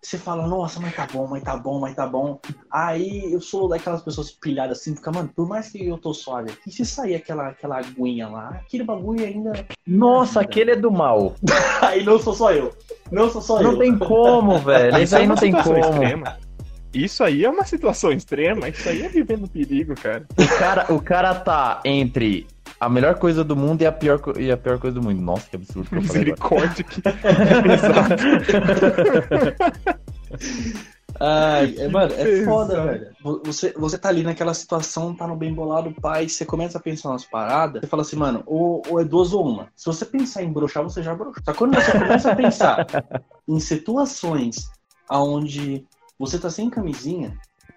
Você 0.00 0.16
fala, 0.16 0.46
nossa, 0.46 0.80
mas 0.80 0.96
tá 0.96 1.06
bom, 1.12 1.26
mas 1.26 1.42
tá 1.42 1.54
bom, 1.54 1.80
mas 1.80 1.94
tá 1.94 2.06
bom. 2.06 2.40
Aí 2.70 3.30
eu 3.30 3.42
sou 3.42 3.68
daquelas 3.68 4.00
pessoas 4.00 4.30
pilhadas 4.30 4.78
assim, 4.78 4.96
fica, 4.96 5.12
mano, 5.12 5.30
por 5.36 5.46
mais 5.46 5.68
que 5.68 5.86
eu 5.86 5.98
tô 5.98 6.14
suave 6.14 6.50
aqui, 6.50 6.70
se 6.70 6.82
sair 6.86 7.14
aquela, 7.14 7.48
aquela 7.48 7.78
aguinha 7.78 8.26
lá, 8.26 8.60
aquele 8.64 8.84
bagulho 8.84 9.22
ainda. 9.22 9.66
Nossa, 9.86 10.40
aquele 10.40 10.70
é 10.70 10.76
do 10.76 10.90
mal. 10.90 11.34
Aí 11.82 12.02
não 12.02 12.18
sou 12.18 12.32
só 12.32 12.50
eu. 12.50 12.74
Não 13.12 13.28
sou 13.28 13.42
só 13.42 13.60
eu. 13.60 13.72
Não 13.72 13.78
tem 13.78 13.98
como, 13.98 14.56
velho. 14.64 14.98
Isso 14.98 15.14
é 15.14 15.18
aí 15.18 15.26
não 15.26 15.36
tem 15.36 15.52
situação 15.52 15.74
como. 15.74 16.02
extrema. 16.02 16.38
Isso 16.94 17.24
aí 17.24 17.44
é 17.44 17.50
uma 17.50 17.64
situação 17.64 18.12
extrema, 18.12 18.68
isso 18.68 18.88
aí 18.88 19.02
é 19.02 19.08
viver 19.08 19.36
no 19.36 19.48
perigo, 19.48 19.96
cara. 19.96 20.24
O 20.38 20.58
cara, 20.58 20.92
o 20.94 21.02
cara 21.02 21.34
tá 21.34 21.80
entre 21.84 22.46
a 22.84 22.88
melhor 22.88 23.14
coisa 23.18 23.42
do 23.44 23.54
mundo 23.56 23.82
e 23.82 23.86
a 23.86 23.92
pior, 23.92 24.18
co- 24.20 24.38
e 24.38 24.50
a 24.50 24.56
pior 24.56 24.78
coisa 24.78 24.98
do 25.00 25.02
mundo. 25.02 25.20
Nossa, 25.20 25.48
que 25.48 25.56
absurdo 25.56 25.88
que 25.88 25.96
eu 25.96 26.02
falei 26.02 26.32
agora. 26.32 26.66
Misericórdia 26.66 26.84
que 26.84 27.02
Exato. 27.74 28.22
Ai, 31.20 31.76
é, 31.78 31.88
mano, 31.88 32.12
é 32.12 32.44
foda, 32.44 32.72
Exato. 32.72 32.88
velho. 32.88 33.16
Você, 33.44 33.72
você 33.76 33.96
tá 33.96 34.08
ali 34.08 34.24
naquela 34.24 34.52
situação, 34.52 35.14
tá 35.14 35.26
no 35.28 35.36
bem 35.36 35.54
bolado, 35.54 35.94
pai, 36.00 36.28
você 36.28 36.44
começa 36.44 36.78
a 36.78 36.80
pensar 36.80 37.10
nas 37.10 37.24
paradas, 37.24 37.82
você 37.82 37.86
fala 37.86 38.02
assim, 38.02 38.16
mano, 38.16 38.42
ou, 38.46 38.82
ou 38.88 39.00
é 39.00 39.04
duas 39.04 39.32
ou 39.32 39.46
uma. 39.48 39.68
Se 39.76 39.86
você 39.86 40.04
pensar 40.04 40.42
em 40.42 40.52
broxar, 40.52 40.82
você 40.82 41.02
já 41.02 41.14
broxou. 41.14 41.42
Só 41.44 41.52
que 41.52 41.58
quando 41.58 41.74
você 41.76 41.92
começa 41.92 42.32
a 42.32 42.36
pensar 42.36 42.86
em 43.48 43.60
situações 43.60 44.56
onde 45.10 45.86
você 46.18 46.36
tá 46.38 46.50
sem 46.50 46.68
camisinha, 46.68 47.36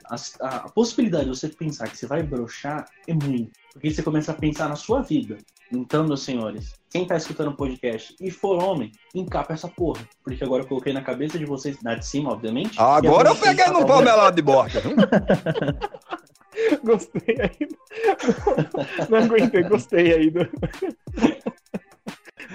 a, 0.10 0.16
a- 0.42 0.56
a 0.66 0.70
possibilidade 0.72 1.26
de 1.30 1.38
você 1.38 1.48
pensar 1.48 1.88
que 1.90 1.98
você 1.98 2.08
vai 2.08 2.24
broxar 2.24 2.86
é 3.08 3.14
muito. 3.14 3.52
Porque 3.78 3.92
você 3.92 4.02
começa 4.02 4.32
a 4.32 4.36
pensar 4.36 4.68
na 4.68 4.76
sua 4.76 5.02
vida. 5.02 5.38
Então, 5.72 6.06
meus 6.08 6.24
senhores, 6.24 6.74
quem 6.90 7.06
tá 7.06 7.16
escutando 7.16 7.50
o 7.50 7.56
podcast 7.56 8.16
e 8.20 8.32
for 8.32 8.62
homem, 8.64 8.92
encapa 9.14 9.54
essa 9.54 9.68
porra. 9.68 10.02
Porque 10.24 10.44
agora 10.44 10.64
eu 10.64 10.68
coloquei 10.68 10.94
na 10.94 11.02
cabeça 11.02 11.38
de 11.38 11.46
vocês, 11.46 11.78
na 11.84 11.94
de 11.96 12.06
cima, 12.06 12.32
obviamente. 12.32 12.80
Agora 12.80 13.30
e 13.30 13.32
eu 13.32 13.36
peguei 13.36 13.68
no 13.68 13.86
pau 13.86 14.02
melado 14.02 14.36
de 14.36 14.42
bosta. 14.42 14.80
viu? 14.82 14.96
Gostei 16.84 17.36
aí. 17.40 17.68
do- 17.68 17.78
Não 19.10 19.18
aguentei, 19.20 19.64
gostei 19.64 20.14
aí 20.14 20.30
do. 20.32 20.40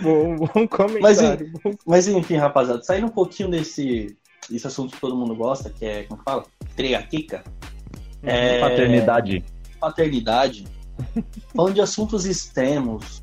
Bom, 0.03 0.35
bom 0.37 0.67
comentário. 0.67 1.53
Mas, 1.65 1.77
Mas 1.87 2.09
enfim, 2.09 2.37
rapaziada, 2.37 2.83
saindo 2.83 3.07
um 3.07 3.11
pouquinho 3.11 3.49
desse, 3.51 4.17
desse 4.51 4.67
assunto 4.67 4.95
que 4.95 5.01
todo 5.01 5.15
mundo 5.15 5.37
gosta, 5.37 5.71
que 5.71 5.85
é, 5.85 6.03
como 6.05 6.19
que 6.19 6.25
fala? 6.25 6.45
Triaquica. 6.75 7.45
É, 8.23 8.59
Paternidade. 8.59 9.45
Paternidade. 9.79 10.65
Falando 11.55 11.75
de 11.75 11.81
assuntos 11.81 12.25
extremos, 12.27 13.23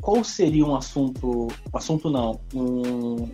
qual 0.00 0.22
seria 0.24 0.64
um 0.64 0.74
assunto. 0.74 1.48
Assunto 1.72 2.08
não. 2.10 2.40
Um, 2.54 3.28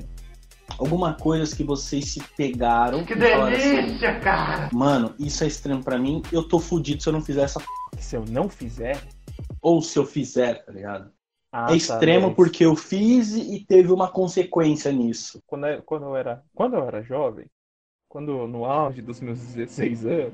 alguma 0.79 1.15
coisa 1.15 1.55
que 1.55 1.65
vocês 1.65 2.13
se 2.13 2.21
pegaram. 2.37 3.05
Que 3.05 3.15
delícia, 3.15 4.19
cara! 4.21 4.69
Mano, 4.73 5.15
isso 5.19 5.45
é 5.45 5.47
extremo 5.47 5.83
pra 5.83 5.99
mim. 5.99 6.23
Eu 6.33 6.47
tô 6.47 6.59
fudido 6.59 7.03
se 7.03 7.09
eu 7.09 7.13
não 7.13 7.23
fizer 7.23 7.43
essa. 7.43 7.61
p****. 7.61 7.67
Se 8.01 8.17
eu 8.17 8.25
não 8.29 8.49
fizer. 8.49 9.03
Ou 9.61 9.83
se 9.83 9.99
eu 9.99 10.05
fizer, 10.07 10.65
tá 10.65 10.73
ligado? 10.73 11.11
Ah, 11.53 11.65
é 11.65 11.69
tá, 11.69 11.77
extremo 11.77 12.29
mas 12.29 12.37
porque 12.37 12.65
eu 12.65 12.77
fiz 12.77 13.35
e 13.35 13.65
teve 13.67 13.91
uma 13.93 14.09
consequência 14.09 14.93
nisso. 14.93 15.41
Quando, 15.47 15.67
eu- 15.67 15.83
quando, 15.83 16.05
eu 16.05 16.17
era, 16.17 16.43
quando 16.55 16.75
eu 16.75 16.85
era 16.87 17.03
jovem, 17.03 17.47
quando 18.09 18.47
no 18.47 18.65
auge 18.65 19.01
dos 19.03 19.21
meus 19.21 19.39
16 19.41 20.05
anos, 20.07 20.33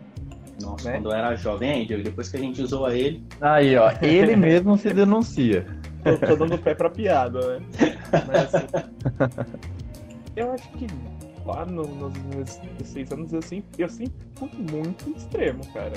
Nossa, 0.60 0.88
Né? 0.90 0.96
quando 0.96 1.06
eu 1.10 1.12
era 1.12 1.34
jovem, 1.36 1.70
hein, 1.80 1.86
Diego? 1.86 2.02
Depois 2.02 2.28
que 2.28 2.36
a 2.36 2.40
gente 2.40 2.60
usou 2.62 2.86
a 2.86 2.94
ele. 2.94 3.24
Aí, 3.40 3.76
ó. 3.76 3.90
Ele 4.02 4.36
mesmo 4.36 4.76
se 4.76 4.92
denuncia. 4.92 5.66
eu 6.04 6.18
tô 6.18 6.36
dando 6.36 6.58
pé 6.58 6.74
pra 6.74 6.90
piada, 6.90 7.58
né? 7.58 7.66
Mas 8.26 8.54
assim. 8.54 8.66
Eu 10.34 10.50
acho 10.52 10.66
que 10.70 10.86
lá 11.44 11.66
no, 11.66 11.86
nos 11.86 12.16
meus 12.34 12.56
16 12.78 13.12
anos, 13.12 13.32
eu 13.34 13.42
sempre, 13.42 13.82
eu 13.82 13.88
sempre 13.88 14.14
fui 14.36 14.48
muito 14.70 15.10
extremo, 15.10 15.60
cara. 15.74 15.92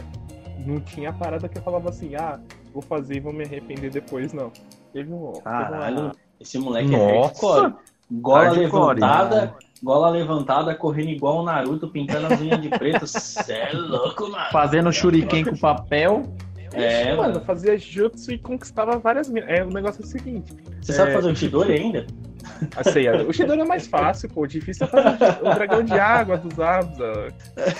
Não 0.65 0.79
tinha 0.81 1.13
parada 1.13 1.47
que 1.47 1.57
eu 1.57 1.61
falava 1.61 1.89
assim, 1.89 2.15
ah, 2.15 2.37
vou 2.73 2.81
fazer 2.81 3.15
e 3.15 3.19
vou 3.21 3.31
me 3.31 3.45
arrepender 3.45 3.89
depois, 3.91 4.33
não. 4.33 4.51
Teve 4.91 5.13
um. 5.13 5.31
teve 5.31 5.43
Caralho, 5.43 5.99
uma- 5.99 6.15
esse 6.41 6.59
moleque 6.59 6.89
Nossa. 6.89 7.05
é 7.05 7.21
hardcore. 7.21 7.73
Gola 8.11 8.43
Hardcore, 8.49 8.99
levantada, 8.99 9.53
gola 9.81 10.09
levantada, 10.09 10.75
correndo 10.75 11.09
igual 11.09 11.39
o 11.39 11.43
Naruto, 11.43 11.87
pintando 11.89 12.27
as 12.33 12.39
unhas 12.39 12.61
de 12.61 12.69
preto. 12.69 13.07
Cê 13.07 13.53
é 13.53 13.71
louco, 13.73 14.29
mano. 14.29 14.45
Fazendo 14.51 14.91
shuriken 14.91 15.45
com 15.45 15.57
papel. 15.57 16.23
É, 16.73 17.03
Ixi, 17.03 17.09
mano, 17.11 17.21
mano. 17.33 17.45
fazia 17.45 17.77
jutsu 17.77 18.33
e 18.33 18.37
conquistava 18.37 18.97
várias 18.99 19.29
minas. 19.29 19.49
É, 19.49 19.63
o 19.63 19.69
negócio 19.69 20.01
é 20.01 20.05
o 20.05 20.07
seguinte. 20.07 20.53
Você 20.81 20.93
sabe 20.93 21.11
É. 21.11 21.13
fazer 21.13 21.31
o 21.31 21.35
Chidori 21.35 21.73
ainda? 21.73 22.05
Assim, 22.75 23.07
o 23.27 23.33
Shidori 23.33 23.61
é 23.61 23.65
mais 23.65 23.87
fácil, 23.87 24.29
pô. 24.29 24.41
O 24.41 24.47
difícil 24.47 24.85
é 24.85 24.89
fazer 24.89 25.39
o 25.41 25.55
dragão 25.55 25.83
de 25.83 25.93
água 25.93 26.37
dos 26.37 26.59
Abza. 26.59 27.29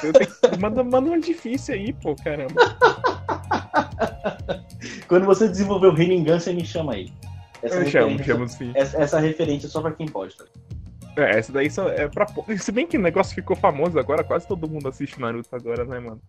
Tenho 0.01 0.13
que- 0.13 0.27
Manda, 0.59 0.83
manda 0.83 1.09
um 1.11 1.19
difícil 1.19 1.75
aí, 1.75 1.93
pô, 1.93 2.15
caramba. 2.15 2.55
Quando 5.07 5.25
você 5.25 5.47
desenvolver 5.47 5.87
o 5.87 5.93
Rinnegan, 5.93 6.39
você 6.39 6.53
me 6.53 6.65
chama 6.65 6.93
aí. 6.93 7.11
Essa 7.65 7.75
Eu 7.77 7.85
chamo, 7.87 8.07
referência- 8.17 8.33
chamo 8.35 8.47
sim. 8.47 8.71
Essa, 8.75 8.97
essa 8.97 9.19
referência 9.19 9.67
é 9.67 9.69
só 9.69 9.81
pra 9.81 9.91
quem 9.91 10.07
pode, 10.07 10.35
tá? 10.37 10.45
É, 11.17 11.37
essa 11.39 11.51
daí 11.51 11.69
só 11.69 11.87
é 11.89 12.07
pra. 12.07 12.27
Se 12.57 12.71
bem 12.71 12.85
que 12.85 12.97
o 12.97 13.01
negócio 13.01 13.33
ficou 13.33 13.55
famoso 13.55 13.97
agora, 13.97 14.23
quase 14.23 14.47
todo 14.47 14.67
mundo 14.69 14.87
assiste 14.89 15.19
Naruto 15.19 15.55
agora, 15.55 15.85
né, 15.85 15.99
mano? 15.99 16.21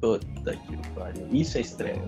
Puta 0.00 0.56
que 0.56 0.76
pariu. 0.94 1.26
Isso 1.30 1.56
é 1.56 1.60
extremo. 1.60 2.06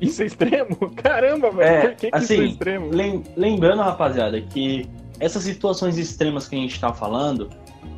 Isso 0.00 0.22
é 0.22 0.26
extremo? 0.26 0.76
Caramba, 0.96 1.50
velho. 1.50 1.62
É, 1.62 1.80
Por 1.88 1.96
que, 1.96 2.10
que 2.10 2.16
assim, 2.16 2.34
isso 2.34 2.42
é 2.42 2.46
extremo? 2.46 2.90
Lem- 2.90 3.24
Lembrando, 3.36 3.82
rapaziada, 3.82 4.40
que 4.40 4.88
essas 5.20 5.42
situações 5.44 5.96
extremas 5.96 6.48
que 6.48 6.56
a 6.56 6.58
gente 6.58 6.78
tá 6.80 6.92
falando 6.92 7.48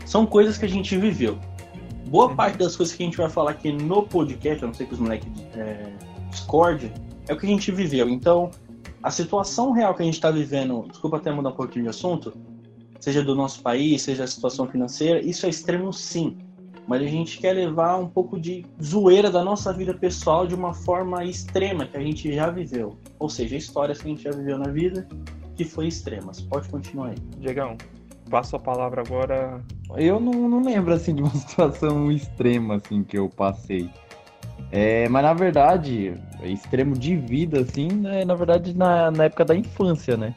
são 0.07 0.25
coisas 0.27 0.57
que 0.59 0.65
a 0.67 0.69
gente 0.69 0.97
viveu. 0.97 1.39
Boa 2.09 2.29
Uhum. 2.29 2.37
parte 2.37 2.59
das 2.59 2.77
coisas 2.77 2.95
que 2.95 3.03
a 3.03 3.07
gente 3.07 3.17
vai 3.17 3.29
falar 3.31 3.53
aqui 3.53 3.73
no 3.73 4.03
podcast, 4.03 4.65
a 4.65 4.67
não 4.67 4.75
sei 4.75 4.87
que 4.87 4.95
os 4.95 4.99
moleques 5.01 5.29
é, 5.57 5.87
discordem, 6.31 6.93
é 7.29 7.33
o 7.33 7.37
que 7.39 7.47
a 7.47 7.49
gente 7.49 7.71
viveu. 7.71 8.09
Então, 8.09 8.51
a 9.03 9.11
situação 9.11 9.73
real 9.73 9.95
que 9.95 10.03
a 10.03 10.05
gente 10.05 10.21
tá 10.21 10.31
vivendo, 10.31 10.87
desculpa 10.89 11.17
até 11.17 11.33
mudar 11.33 11.51
um 11.51 11.55
pouquinho 11.55 11.85
de 11.85 11.91
assunto, 11.91 12.33
seja 12.99 13.23
do 13.23 13.35
nosso 13.35 13.63
país, 13.63 14.03
seja 14.03 14.25
a 14.25 14.27
situação 14.27 14.67
financeira, 14.67 15.21
isso 15.21 15.47
é 15.47 15.49
extremo 15.49 15.93
sim. 15.93 16.37
Mas 16.87 17.03
a 17.03 17.07
gente 17.07 17.39
quer 17.39 17.53
levar 17.53 17.99
um 17.99 18.09
pouco 18.09 18.39
de 18.39 18.67
zoeira 18.83 19.31
da 19.31 19.45
nossa 19.45 19.73
vida 19.73 19.95
pessoal 19.95 20.47
de 20.47 20.55
uma 20.55 20.75
forma 20.75 21.25
extrema 21.25 21.87
que 21.87 21.97
a 21.97 22.01
gente 22.01 22.33
já 22.35 22.51
viveu. 22.51 22.99
Ou 23.19 23.29
seja, 23.29 23.57
histórias 23.57 24.03
que 24.03 24.09
a 24.09 24.11
gente 24.11 24.23
já 24.25 24.33
viveu 24.33 24.59
na 24.59 24.69
vida 24.69 25.07
que 25.57 25.65
foi 25.65 25.87
extremas. 25.87 26.41
Pode 26.41 26.69
continuar 26.69 27.09
aí. 27.09 27.17
Diegão, 27.39 27.77
passo 28.29 28.57
a 28.57 28.59
palavra 28.59 29.03
agora. 29.03 29.63
Eu 29.97 30.19
não, 30.19 30.49
não 30.49 30.63
lembro 30.63 30.93
assim 30.95 31.15
de 31.15 31.23
uma 31.23 31.31
situação 31.37 32.11
extrema 32.11 32.77
assim 32.77 33.05
que 33.05 33.17
eu 33.19 33.29
passei. 33.29 33.91
É, 34.73 35.09
mas 35.09 35.23
na 35.23 35.33
verdade, 35.33 36.15
extremo 36.43 36.97
de 36.97 37.17
vida 37.17 37.61
assim, 37.61 37.89
né, 37.89 38.25
na 38.25 38.35
verdade 38.35 38.77
na, 38.77 39.11
na 39.11 39.25
época 39.25 39.45
da 39.45 39.55
infância, 39.55 40.17
né? 40.17 40.35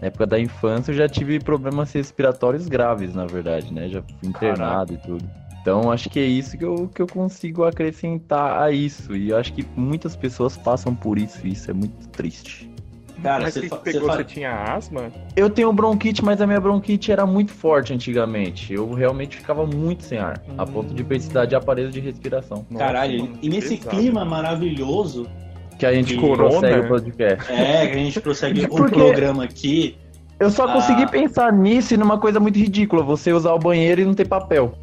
Na 0.00 0.08
época 0.08 0.26
da 0.26 0.38
infância 0.38 0.92
eu 0.92 0.96
já 0.96 1.08
tive 1.08 1.40
problemas 1.40 1.92
respiratórios 1.92 2.68
graves, 2.68 3.14
na 3.14 3.26
verdade, 3.26 3.72
né? 3.72 3.88
Já 3.88 4.02
fui 4.02 4.28
internado 4.28 4.94
e 4.94 4.96
tudo. 4.98 5.24
Então 5.60 5.90
acho 5.90 6.08
que 6.08 6.18
é 6.18 6.24
isso 6.24 6.56
que 6.56 6.64
eu, 6.64 6.88
que 6.88 7.02
eu 7.02 7.06
consigo 7.06 7.64
acrescentar 7.64 8.62
a 8.62 8.70
isso. 8.70 9.14
E 9.14 9.30
eu 9.30 9.36
acho 9.36 9.52
que 9.52 9.66
muitas 9.76 10.16
pessoas 10.16 10.56
passam 10.56 10.94
por 10.94 11.18
isso 11.18 11.46
e 11.46 11.52
isso 11.52 11.70
é 11.70 11.74
muito 11.74 12.08
triste. 12.08 12.70
Cara, 13.22 13.42
Mas 13.44 13.54
você, 13.54 13.68
pegou, 13.68 14.08
você 14.08 14.22
tinha 14.24 14.52
asma? 14.74 15.10
Eu 15.34 15.50
tenho 15.50 15.72
bronquite, 15.72 16.24
mas 16.24 16.40
a 16.40 16.46
minha 16.46 16.60
bronquite 16.60 17.10
era 17.10 17.26
muito 17.26 17.50
forte 17.52 17.92
antigamente. 17.92 18.72
Eu 18.72 18.92
realmente 18.94 19.36
ficava 19.36 19.66
muito 19.66 20.04
sem 20.04 20.18
ar, 20.18 20.40
a 20.56 20.64
ponto 20.64 20.94
de 20.94 21.02
precisar 21.02 21.44
de 21.44 21.56
aparelho 21.56 21.90
de 21.90 21.98
respiração. 21.98 22.64
Nossa, 22.70 22.84
Caralho, 22.84 23.22
mano, 23.24 23.38
e 23.42 23.48
nesse 23.48 23.76
pesado. 23.76 23.96
clima 23.96 24.24
maravilhoso, 24.24 25.28
Que 25.78 25.84
a 25.86 25.92
gente 25.92 26.14
E 26.14 26.20
prossegue 26.20 26.80
o 26.80 26.88
podcast. 26.88 27.52
é, 27.52 27.86
que 27.88 27.92
a 27.96 27.98
gente 27.98 28.20
prossegue 28.20 28.64
o 28.70 28.86
programa 28.86 29.44
aqui. 29.44 29.96
Eu 30.40 30.50
só 30.50 30.66
Ah. 30.68 30.72
consegui 30.74 31.06
pensar 31.10 31.52
nisso 31.52 31.94
e 31.94 31.96
numa 31.96 32.18
coisa 32.18 32.38
muito 32.38 32.56
ridícula, 32.58 33.02
você 33.02 33.32
usar 33.32 33.52
o 33.52 33.58
banheiro 33.58 34.00
e 34.00 34.04
não 34.04 34.14
ter 34.14 34.28
papel. 34.28 34.74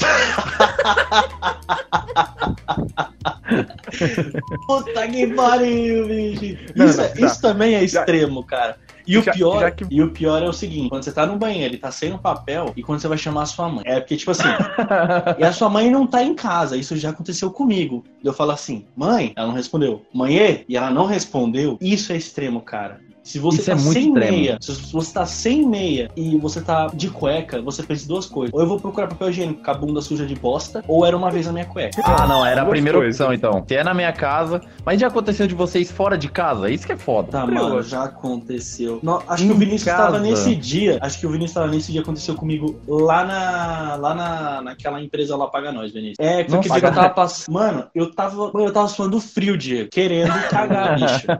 Puta 4.68 5.08
que 5.08 5.28
pariu, 5.28 6.08
bicho. 6.08 6.58
Não, 6.76 6.86
Isso, 6.86 6.98
não, 6.98 7.04
é- 7.06 7.08
tá. 7.10 7.26
isso 7.26 7.42
também 7.42 7.76
é 7.76 7.84
extremo, 7.84 8.44
cara. 8.44 8.78
E 9.08 9.20
o, 9.20 9.22
Já- 9.22 9.34
pior, 9.34 9.60
já 9.62 9.70
que- 9.72 9.86
e 9.92 10.02
o 10.02 10.10
pior 10.10 10.42
é 10.42 10.48
o 10.50 10.54
seguinte, 10.54 10.90
quando 10.90 11.04
você 11.04 11.12
tá 11.12 11.28
no 11.28 11.38
banheiro 11.38 11.76
e 11.76 11.78
tá 11.78 11.92
sem 11.92 12.12
o 12.12 12.18
papel, 12.18 12.74
e 12.76 12.82
quando 12.82 13.00
você 13.00 13.08
vai 13.08 13.18
chamar 13.20 13.44
a 13.44 13.46
sua 13.46 13.70
mãe. 13.70 13.84
É 13.86 14.00
porque, 14.00 14.18
tipo 14.18 14.32
assim, 14.32 14.42
e 15.38 15.44
a 15.44 15.54
sua 15.54 15.70
mãe 15.70 15.92
não 15.92 16.08
tá 16.08 16.24
em 16.24 16.34
casa, 16.34 16.76
isso 16.76 16.98
já 16.98 17.12
aconteceu 17.12 17.52
comigo. 17.52 18.04
Eu 18.24 18.34
falo 18.34 18.50
assim, 18.52 18.86
mãe, 18.96 19.32
ela 19.36 19.48
não 19.48 19.54
respondeu. 19.54 20.04
Mãe, 20.12 20.66
e 20.68 20.76
ela 20.76 20.90
não 20.90 21.06
respondeu. 21.06 21.78
Isso 21.80 22.12
é 22.12 22.18
extremo, 22.18 22.62
cara. 22.62 23.00
Se 23.26 23.40
você 23.40 23.58
Isso 23.58 23.66
tá 23.66 23.72
é 23.72 23.76
muito 23.76 23.92
sem 23.94 24.08
extremo. 24.10 24.38
meia, 24.38 24.58
se 24.62 24.94
você 24.94 25.14
tá 25.14 25.26
sem 25.26 25.68
meia 25.68 26.12
e 26.16 26.38
você 26.38 26.62
tá 26.62 26.88
de 26.94 27.10
cueca, 27.10 27.60
você 27.60 27.82
pensa 27.82 28.06
em 28.06 28.08
duas 28.08 28.28
coisas. 28.28 28.54
Ou 28.54 28.62
eu 28.62 28.68
vou 28.68 28.80
procurar 28.80 29.08
papel 29.08 29.30
higiênico 29.32 29.64
com 29.64 29.72
a 29.72 29.74
bunda 29.74 30.00
suja 30.00 30.28
de 30.28 30.36
bosta, 30.36 30.84
ou 30.88 31.04
era 31.04 31.18
uma 31.18 31.32
vez 31.32 31.48
na 31.48 31.52
minha 31.52 31.66
cueca. 31.66 32.00
ah, 32.06 32.28
não, 32.28 32.46
era 32.46 32.62
a 32.62 32.66
primeira 32.66 33.00
coisas. 33.00 33.20
opção 33.20 33.34
então. 33.34 33.66
Se 33.68 33.76
é 33.76 33.84
na 33.84 33.96
minha 33.96 34.14
casa, 34.14 34.62
mas 34.86 35.02
já 35.02 35.08
aconteceu 35.08 35.48
de 35.48 35.56
vocês 35.56 35.92
fora 35.92 36.16
de 36.20 36.30
casa? 36.30 36.70
Isso 36.70 36.86
que 36.86 36.94
é 36.94 36.98
foda. 36.98 37.30
Tá, 37.32 37.48
Meu, 37.48 37.64
mano, 37.64 37.82
já 37.82 38.04
aconteceu. 38.04 39.00
Não, 39.02 39.20
acho 39.28 39.44
que 39.44 39.50
Em 39.50 39.52
o 39.52 39.56
Vinícius 39.58 39.84
casa. 39.86 40.04
estava 40.04 40.20
nesse 40.20 40.56
dia. 40.56 41.00
Acho 41.02 41.20
que 41.20 41.26
o 41.26 41.30
Vinícius 41.32 41.52
estava 41.52 41.68
nesse 41.68 41.92
dia, 41.92 42.02
aconteceu 42.02 42.36
comigo 42.36 42.80
lá 42.88 43.26
na. 43.26 43.96
lá 43.96 44.14
na, 44.14 44.62
naquela 44.62 45.02
empresa 45.02 45.36
lá 45.36 45.48
Paga 45.48 45.72
Nós, 45.72 45.92
Vinícius. 45.92 46.18
É, 46.20 46.44
foi 46.44 46.52
Não 46.52 46.60
aquele 46.60 46.74
dia 46.74 46.82
que 46.82 46.88
eu 46.88 46.94
tava 46.94 47.10
passando. 47.10 47.54
Mano, 47.56 47.86
eu 47.96 48.12
tava. 48.14 48.52
Mano, 48.54 48.68
eu 48.68 48.72
tava 48.72 48.88
suando 48.88 49.20
frio, 49.20 49.58
Diego. 49.58 49.90
Querendo 49.90 50.32
cagar, 50.50 50.96
bicho. 51.00 51.26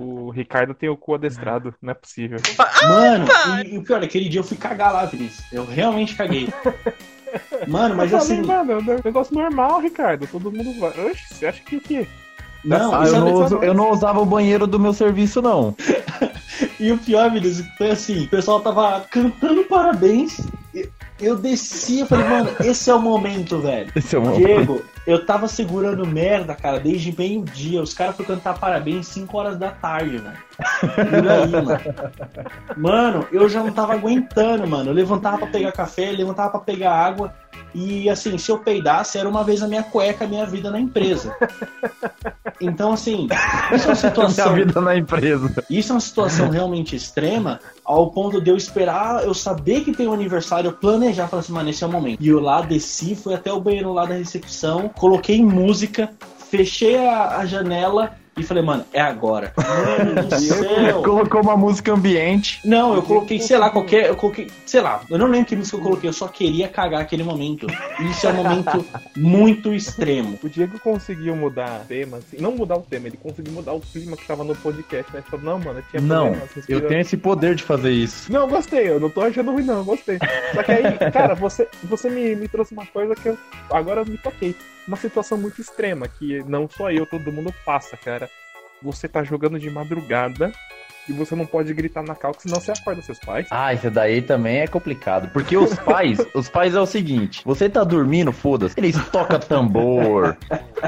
O 0.00 0.30
Ricardo 0.30 0.71
tem 0.74 0.88
o 0.88 0.96
cu 0.96 1.14
adestrado, 1.14 1.74
não 1.80 1.90
é 1.90 1.94
possível. 1.94 2.38
Mano, 2.88 3.26
e, 3.64 3.74
e 3.74 3.78
o 3.78 3.82
pior, 3.82 4.02
aquele 4.02 4.28
dia 4.28 4.40
eu 4.40 4.44
fui 4.44 4.56
cagar 4.56 4.92
lá, 4.92 5.04
Vinícius. 5.04 5.44
Eu 5.52 5.64
realmente 5.66 6.14
caguei. 6.14 6.48
Mano, 7.66 7.94
mas 7.96 8.12
eu 8.12 8.18
assim. 8.18 8.44
falei, 8.44 8.64
mano, 8.64 8.92
é 8.92 8.96
um 8.96 9.00
negócio 9.04 9.34
normal, 9.34 9.80
Ricardo. 9.80 10.26
Todo 10.26 10.52
mundo 10.52 10.78
vai. 10.78 10.90
Oxe, 11.10 11.34
você 11.34 11.46
acha 11.46 11.62
que 11.62 11.76
o 11.76 11.80
quê? 11.80 12.06
Não, 12.62 12.94
Ah, 12.94 13.06
eu, 13.06 13.18
não 13.20 13.32
uso- 13.32 13.56
eu 13.62 13.74
não 13.74 13.90
usava 13.90 14.20
o 14.20 14.26
banheiro 14.26 14.66
do 14.66 14.78
meu 14.78 14.92
serviço, 14.92 15.40
não. 15.40 15.74
E 16.78 16.92
o 16.92 16.98
pior, 16.98 17.30
Vinícius, 17.30 17.66
foi 17.78 17.90
assim, 17.90 18.24
o 18.24 18.28
pessoal 18.28 18.60
tava 18.60 19.00
cantando 19.10 19.64
parabéns. 19.64 20.40
E 20.74 20.88
Eu 21.20 21.36
desci, 21.36 22.00
eu 22.00 22.06
falei, 22.06 22.26
mano, 22.26 22.50
esse 22.60 22.90
é 22.90 22.94
o 22.94 23.00
momento, 23.00 23.58
velho. 23.60 23.92
Esse 23.94 24.16
é 24.16 24.18
o 24.18 24.32
Diego, 24.32 24.82
eu 25.06 25.24
tava 25.26 25.48
segurando 25.48 26.06
merda, 26.06 26.54
cara, 26.54 26.78
desde 26.78 27.16
meio-dia. 27.16 27.82
Os 27.82 27.92
caras 27.92 28.16
foram 28.16 28.36
cantar 28.36 28.58
parabéns 28.58 29.06
5 29.08 29.36
horas 29.36 29.58
da 29.58 29.70
tarde, 29.70 30.18
velho. 30.18 30.36
Por 31.10 31.28
aí, 31.28 31.48
mano. 31.48 31.80
Mano, 32.76 33.28
eu 33.32 33.48
já 33.48 33.62
não 33.62 33.72
tava 33.72 33.94
aguentando, 33.94 34.66
mano. 34.66 34.90
Eu 34.90 34.94
levantava 34.94 35.38
pra 35.38 35.46
pegar 35.48 35.72
café, 35.72 36.12
levantava 36.12 36.50
pra 36.50 36.60
pegar 36.60 36.92
água. 36.92 37.34
E 37.74 38.08
assim, 38.08 38.36
se 38.36 38.50
eu 38.50 38.58
peidasse, 38.58 39.18
era 39.18 39.28
uma 39.28 39.42
vez 39.42 39.62
a 39.62 39.68
minha 39.68 39.82
cueca, 39.82 40.24
a 40.24 40.28
minha 40.28 40.46
vida 40.46 40.70
na 40.70 40.78
empresa. 40.78 41.34
Então, 42.60 42.92
assim, 42.92 43.28
isso 43.74 43.86
é 43.86 43.88
uma 43.88 43.94
situação. 43.96 44.52
Minha 44.52 44.66
vida 44.66 44.80
na 44.80 44.96
empresa. 44.96 45.64
Isso 45.70 45.92
é 45.92 45.94
uma 45.94 46.00
situação 46.00 46.50
realmente 46.50 46.94
extrema, 46.94 47.60
ao 47.92 48.10
ponto 48.10 48.40
de 48.40 48.50
eu 48.50 48.56
esperar, 48.56 49.22
eu 49.24 49.34
saber 49.34 49.82
que 49.84 49.92
tem 49.92 50.08
um 50.08 50.12
aniversário, 50.12 50.68
eu 50.68 50.72
planejar, 50.72 51.28
falar 51.28 51.40
assim, 51.40 51.52
mano, 51.52 51.68
esse 51.68 51.84
é 51.84 51.86
o 51.86 51.92
momento. 51.92 52.22
E 52.22 52.28
eu 52.28 52.40
lá 52.40 52.62
desci, 52.62 53.14
fui 53.14 53.34
até 53.34 53.52
o 53.52 53.60
banheiro 53.60 53.92
lá 53.92 54.06
da 54.06 54.14
recepção, 54.14 54.88
coloquei 54.88 55.42
música, 55.42 56.10
fechei 56.50 56.96
a, 56.96 57.36
a 57.36 57.46
janela 57.46 58.16
e 58.36 58.42
falei, 58.42 58.62
mano, 58.62 58.84
é 58.92 59.00
agora. 59.00 59.52
Mano 59.98 60.26
do 60.26 60.40
céu. 60.40 61.02
Colocou 61.02 61.42
uma 61.42 61.56
música 61.56 61.92
ambiente. 61.92 62.60
Não, 62.64 62.94
eu 62.94 63.02
coloquei, 63.02 63.38
sei 63.38 63.58
lá, 63.58 63.68
qualquer. 63.68 64.08
Eu 64.08 64.16
coloquei, 64.16 64.50
sei 64.64 64.80
lá, 64.80 65.02
eu 65.10 65.18
não 65.18 65.26
lembro 65.26 65.46
que 65.46 65.56
música 65.56 65.76
eu 65.76 65.82
coloquei, 65.82 66.08
eu 66.08 66.14
só 66.14 66.28
queria 66.28 66.66
cagar 66.68 67.02
aquele 67.02 67.22
momento. 67.22 67.66
Isso 68.00 68.26
é 68.26 68.30
um 68.30 68.36
momento 68.36 68.84
muito 69.16 69.74
extremo. 69.74 70.38
O 70.42 70.48
Diego 70.48 70.78
conseguiu 70.80 71.36
mudar 71.36 71.82
o 71.82 71.86
tema, 71.86 72.18
assim, 72.18 72.38
não 72.40 72.52
mudar 72.52 72.76
o 72.76 72.82
tema, 72.82 73.06
ele 73.06 73.18
conseguiu 73.18 73.52
mudar 73.52 73.74
o 73.74 73.80
clima 73.80 74.16
que 74.16 74.26
tava 74.26 74.44
no 74.44 74.56
podcast, 74.56 75.12
né? 75.12 75.20
Ele 75.20 75.30
falou, 75.30 75.44
não, 75.44 75.58
mano, 75.58 75.80
eu 75.80 75.84
tinha 75.90 76.00
Não, 76.02 76.24
problemas 76.24 76.48
eu 76.50 76.54
respiratórios." 76.56 76.88
tenho 76.88 77.00
esse 77.00 77.16
poder 77.16 77.54
de 77.54 77.62
fazer 77.62 77.90
isso. 77.90 78.32
Não, 78.32 78.42
eu 78.42 78.48
gostei, 78.48 78.88
eu 78.88 78.98
não 78.98 79.10
tô 79.10 79.20
achando 79.20 79.52
ruim, 79.52 79.64
não, 79.64 79.78
eu 79.78 79.84
gostei. 79.84 80.18
Só 80.54 80.62
que 80.62 80.72
aí, 80.72 81.10
cara, 81.12 81.34
você, 81.34 81.68
você 81.84 82.08
me, 82.08 82.34
me 82.34 82.48
trouxe 82.48 82.72
uma 82.72 82.86
coisa 82.86 83.14
que 83.14 83.28
eu 83.28 83.38
agora 83.70 84.00
eu 84.00 84.06
me 84.06 84.16
toquei. 84.16 84.56
Uma 84.86 84.96
situação 84.96 85.38
muito 85.38 85.60
extrema, 85.60 86.08
que 86.08 86.42
não 86.44 86.68
só 86.68 86.90
eu, 86.90 87.06
todo 87.06 87.32
mundo 87.32 87.54
passa, 87.64 87.96
cara. 87.96 88.28
Você 88.82 89.08
tá 89.08 89.22
jogando 89.22 89.58
de 89.58 89.70
madrugada 89.70 90.52
e 91.08 91.12
você 91.12 91.34
não 91.34 91.44
pode 91.46 91.72
gritar 91.74 92.02
na 92.02 92.14
calça, 92.14 92.40
senão 92.42 92.60
você 92.60 92.72
acorda 92.72 93.02
seus 93.02 93.18
pais. 93.18 93.46
Ah, 93.50 93.72
isso 93.74 93.90
daí 93.90 94.22
também 94.22 94.58
é 94.60 94.66
complicado. 94.66 95.28
Porque 95.32 95.56
os 95.56 95.74
pais, 95.74 96.18
os 96.34 96.48
pais 96.48 96.74
é 96.74 96.80
o 96.80 96.86
seguinte: 96.86 97.42
você 97.44 97.68
tá 97.68 97.82
dormindo, 97.84 98.32
foda-se. 98.32 98.74
Eles 98.78 98.96
tocam 99.10 99.38
tambor, 99.40 100.36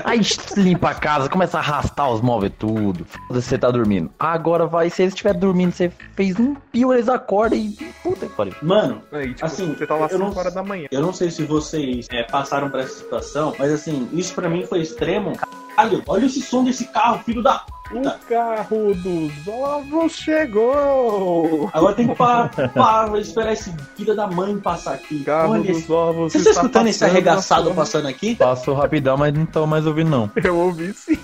aí 0.05 0.21
limpa 0.57 0.91
a 0.91 0.95
casa, 0.95 1.29
começa 1.29 1.59
a 1.59 1.61
arrastar 1.61 2.11
os 2.11 2.21
móveis 2.21 2.53
tudo. 2.59 3.05
Foda-se, 3.05 3.49
você 3.49 3.59
tá 3.59 3.71
dormindo. 3.71 4.11
Agora 4.19 4.67
vai, 4.67 4.91
se 4.91 5.03
eles 5.03 5.15
estiver 5.15 5.35
dormindo, 5.35 5.73
você 5.73 5.91
fez 6.15 6.39
um 6.39 6.55
pio, 6.55 6.93
eles 6.93 7.09
acordam 7.09 7.59
e. 7.59 7.71
Puta 8.03 8.27
que 8.27 8.35
pariu. 8.35 8.55
Mano, 8.63 9.03
Aí, 9.13 9.33
tipo, 9.35 9.45
Assim, 9.47 9.75
você 9.75 9.87
tá 9.87 9.95
lá 9.95 10.09
eu 10.11 10.19
não- 10.19 10.29
5 10.29 10.39
horas 10.41 10.55
da 10.55 10.63
manhã. 10.63 10.89
eu 10.91 11.01
não 11.03 11.13
sei 11.13 11.31
se 11.31 11.43
vocês 11.45 12.07
é, 12.11 12.23
passaram 12.25 12.71
por 12.71 12.81
essa 12.81 12.95
situação, 12.99 13.55
mas 13.59 13.73
assim, 13.73 14.09
isso 14.13 14.35
pra 14.35 14.49
mim 14.49 14.65
foi 14.67 14.81
extremo. 14.81 15.33
Caralho, 15.77 16.03
olha 16.07 16.27
esse 16.27 16.41
som 16.41 16.65
desse 16.65 16.87
carro, 16.87 17.23
filho 17.25 17.43
da. 17.43 17.65
O 17.93 18.01
carro 18.29 18.95
dos 18.95 19.47
ovos 19.47 20.13
chegou! 20.13 21.69
Agora 21.73 21.95
tem 21.95 22.09
que 22.09 22.15
parar, 22.15 22.49
parar 22.73 23.19
esperar 23.21 23.53
esse 23.53 23.75
filho 23.95 24.17
da 24.17 24.27
mãe 24.27 24.59
passar 24.59 24.95
aqui. 24.95 25.17
O 25.17 25.25
carro 25.25 25.53
Olha 25.53 25.63
dos 25.65 25.79
esse... 25.83 25.93
ovos 25.93 26.33
Você 26.33 26.39
tá 26.43 26.51
está 26.51 26.63
escutando 26.63 26.87
esse 26.89 27.05
arregaçado 27.05 27.75
passando 27.75 28.09
aqui? 28.09 28.37
Passou 28.37 28.75
rapidão, 28.75 29.19
mas 29.19 29.35
não 29.35 29.45
tô 29.45 29.67
mais 29.67 29.87
ouvindo, 29.87 30.09
não. 30.11 30.31
Eu 30.43 30.57
ouvi 30.59 30.95
sim. 30.95 31.19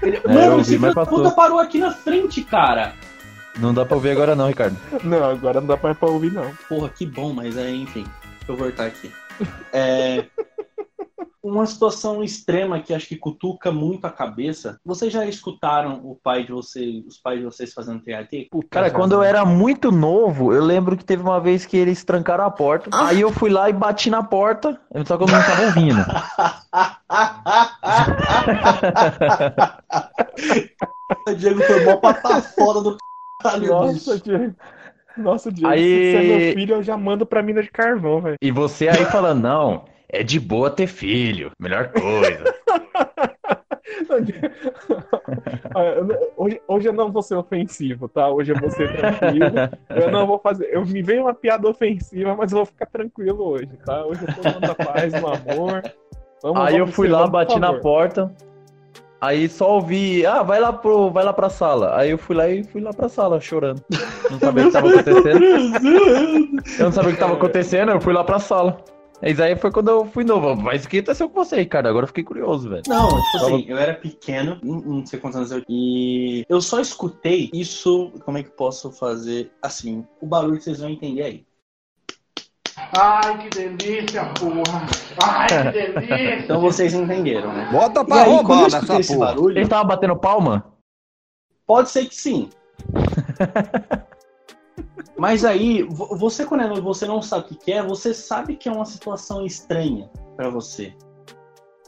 Ele- 0.00 0.20
eu 0.24 0.32
Mano, 0.32 0.50
ouvi, 0.52 0.60
esse 0.62 0.78
filho 0.78 0.94
da 0.94 1.04
puta 1.06 1.30
parou 1.32 1.58
aqui 1.58 1.78
na 1.78 1.90
frente, 1.90 2.42
cara. 2.44 2.92
Não 3.58 3.74
dá 3.74 3.84
pra 3.84 3.96
ouvir 3.96 4.10
agora, 4.10 4.36
não, 4.36 4.46
Ricardo. 4.46 4.76
Não, 5.02 5.24
agora 5.24 5.60
não 5.60 5.66
dá 5.66 5.76
mais 5.82 5.98
pra 5.98 6.08
ouvir, 6.08 6.32
não. 6.32 6.48
Porra, 6.68 6.88
que 6.88 7.04
bom, 7.04 7.32
mas 7.34 7.56
é, 7.56 7.68
enfim. 7.68 8.06
Deixa 8.38 8.52
eu 8.52 8.56
voltar 8.56 8.86
aqui. 8.86 9.10
É. 9.72 10.24
Uma 11.48 11.66
situação 11.66 12.22
extrema 12.22 12.78
que 12.80 12.92
acho 12.92 13.08
que 13.08 13.16
cutuca 13.16 13.72
muito 13.72 14.06
a 14.06 14.10
cabeça. 14.10 14.78
Vocês 14.84 15.10
já 15.12 15.24
escutaram 15.24 16.00
o 16.04 16.14
pai 16.14 16.44
de 16.44 16.52
vocês, 16.52 17.06
os 17.06 17.16
pais 17.16 17.38
de 17.38 17.46
vocês 17.46 17.72
fazendo 17.72 18.02
TAT? 18.02 18.48
Cara, 18.70 18.90
quando 18.90 19.12
eu 19.12 19.22
era 19.22 19.46
muito 19.46 19.90
novo, 19.90 20.52
eu 20.52 20.62
lembro 20.62 20.94
que 20.96 21.04
teve 21.04 21.22
uma 21.22 21.40
vez 21.40 21.64
que 21.64 21.76
eles 21.76 22.04
trancaram 22.04 22.44
a 22.44 22.50
porta. 22.50 22.90
Aí 22.92 23.20
eu 23.20 23.32
fui 23.32 23.48
lá 23.48 23.70
e 23.70 23.72
bati 23.72 24.10
na 24.10 24.22
porta, 24.22 24.78
só 25.06 25.16
que 25.16 25.22
eu 25.22 25.28
não 25.28 25.42
tava 25.42 25.62
ouvindo. 25.62 26.00
o 31.28 31.34
Diego 31.34 31.62
foi 31.62 31.84
mó 31.84 31.96
pata 31.96 32.40
foda 32.42 32.82
do 32.82 32.96
caralho. 33.42 33.68
Nossa. 33.68 34.20
Diego. 34.20 34.54
Nossa, 35.16 35.50
Diego, 35.50 35.68
Aí- 35.68 35.80
se 35.80 36.12
você 36.12 36.16
é 36.16 36.22
meu 36.22 36.52
filho, 36.54 36.74
eu 36.76 36.82
já 36.82 36.96
mando 36.96 37.26
pra 37.26 37.42
mina 37.42 37.62
de 37.62 37.70
carvão, 37.70 38.20
velho. 38.20 38.36
E 38.40 38.52
você 38.52 38.88
aí 38.88 39.04
falando, 39.06 39.42
não, 39.42 39.84
é 40.08 40.22
de 40.22 40.38
boa 40.40 40.70
ter 40.70 40.86
filho, 40.86 41.50
melhor 41.58 41.88
coisa. 41.92 42.44
Ah, 45.74 45.82
eu 45.84 46.32
hoje, 46.36 46.60
hoje 46.68 46.88
eu 46.88 46.92
não 46.92 47.10
vou 47.10 47.22
ser 47.22 47.34
ofensivo, 47.36 48.08
tá? 48.08 48.28
Hoje 48.28 48.52
eu 48.52 48.58
vou 48.58 48.70
ser 48.70 48.94
tranquilo. 48.96 49.54
Eu 49.90 50.10
não 50.10 50.26
vou 50.26 50.38
fazer. 50.38 50.68
Eu 50.72 50.84
me 50.84 51.02
veio 51.02 51.22
uma 51.22 51.34
piada 51.34 51.68
ofensiva, 51.68 52.34
mas 52.36 52.52
eu 52.52 52.58
vou 52.58 52.66
ficar 52.66 52.86
tranquilo 52.86 53.42
hoje, 53.44 53.68
tá? 53.84 54.04
Hoje 54.04 54.20
eu 54.26 54.34
tô 54.34 54.40
dando 54.42 54.74
paz, 54.76 55.12
no 55.12 55.26
amor. 55.26 55.82
Vamos, 56.42 56.60
Aí 56.62 56.74
eu 56.74 56.80
vamos 56.80 56.94
fui 56.94 57.06
ser- 57.08 57.12
lá, 57.12 57.26
bati 57.26 57.58
na 57.58 57.72
porta. 57.74 58.32
Aí 59.20 59.48
só 59.48 59.74
ouvi, 59.74 60.24
ah, 60.24 60.42
vai 60.42 60.60
lá 60.60 60.72
pro, 60.72 61.10
vai 61.10 61.24
lá 61.24 61.32
pra 61.32 61.48
sala. 61.50 61.96
Aí 61.98 62.10
eu 62.10 62.18
fui 62.18 62.36
lá 62.36 62.48
e 62.48 62.62
fui 62.64 62.80
lá 62.80 62.92
pra 62.92 63.08
sala 63.08 63.40
chorando. 63.40 63.82
Não 64.30 64.38
sabia 64.38 64.64
o 64.64 64.66
que 64.66 64.72
tava 64.72 64.88
acontecendo. 65.00 65.44
Eu 66.78 66.84
não 66.84 66.92
sabia 66.92 67.10
o 67.10 67.14
que 67.14 67.20
tava 67.20 67.34
acontecendo, 67.34 67.90
eu 67.92 68.00
fui 68.00 68.12
lá 68.12 68.22
pra 68.22 68.38
sala. 68.38 68.76
Isso 69.22 69.42
aí 69.42 69.56
foi 69.56 69.72
quando 69.72 69.88
eu 69.90 70.06
fui 70.06 70.22
novo. 70.24 70.54
Mas 70.54 70.84
o 70.84 70.88
que 70.88 70.98
aconteceu 70.98 71.28
com 71.28 71.44
você, 71.44 71.56
Ricardo? 71.56 71.88
Agora 71.88 72.04
eu 72.04 72.08
fiquei 72.08 72.22
curioso, 72.22 72.68
velho. 72.68 72.82
Não, 72.86 73.08
tipo 73.08 73.36
assim, 73.36 73.64
eu 73.68 73.76
era 73.76 73.94
pequeno, 73.94 74.58
não, 74.62 75.04
sei 75.04 75.18
quantos 75.18 75.36
anos 75.38 75.50
eu 75.50 75.62
e 75.68 76.44
eu 76.48 76.60
só 76.60 76.80
escutei 76.80 77.50
isso. 77.52 78.12
Como 78.24 78.38
é 78.38 78.42
que 78.42 78.48
eu 78.48 78.52
posso 78.54 78.92
fazer? 78.92 79.50
Assim, 79.60 80.06
o 80.20 80.26
barulho 80.26 80.56
que 80.58 80.64
vocês 80.64 80.78
vão 80.80 80.90
entender 80.90 81.22
aí. 81.22 81.46
Ai, 82.96 83.38
que 83.38 83.50
delícia, 83.50 84.24
porra! 84.38 84.86
Ai, 85.20 85.46
que 85.48 85.70
delícia! 85.72 86.38
Então 86.38 86.60
vocês 86.60 86.94
entenderam, 86.94 87.52
né? 87.52 87.68
Bota 87.72 88.02
E 88.02 88.04
pra 88.06 88.22
aí, 88.22 88.30
roubar 88.30 88.62
nessa 88.70 89.00
esse 89.00 89.14
porra. 89.16 89.26
barulho, 89.26 89.58
Ele 89.58 89.68
tava 89.68 89.84
batendo 89.84 90.16
palma? 90.16 90.72
pode 91.66 91.90
ser 91.90 92.06
que 92.06 92.14
sim. 92.14 92.48
Mas 95.18 95.44
aí, 95.44 95.82
vo- 95.82 96.16
você 96.16 96.46
quando 96.46 96.62
é 96.62 96.80
você 96.80 97.06
não 97.06 97.20
sabe 97.20 97.46
o 97.52 97.56
que 97.56 97.72
é, 97.72 97.82
você 97.82 98.14
sabe 98.14 98.56
que 98.56 98.68
é 98.68 98.72
uma 98.72 98.84
situação 98.84 99.44
estranha 99.44 100.08
pra 100.36 100.48
você. 100.48 100.94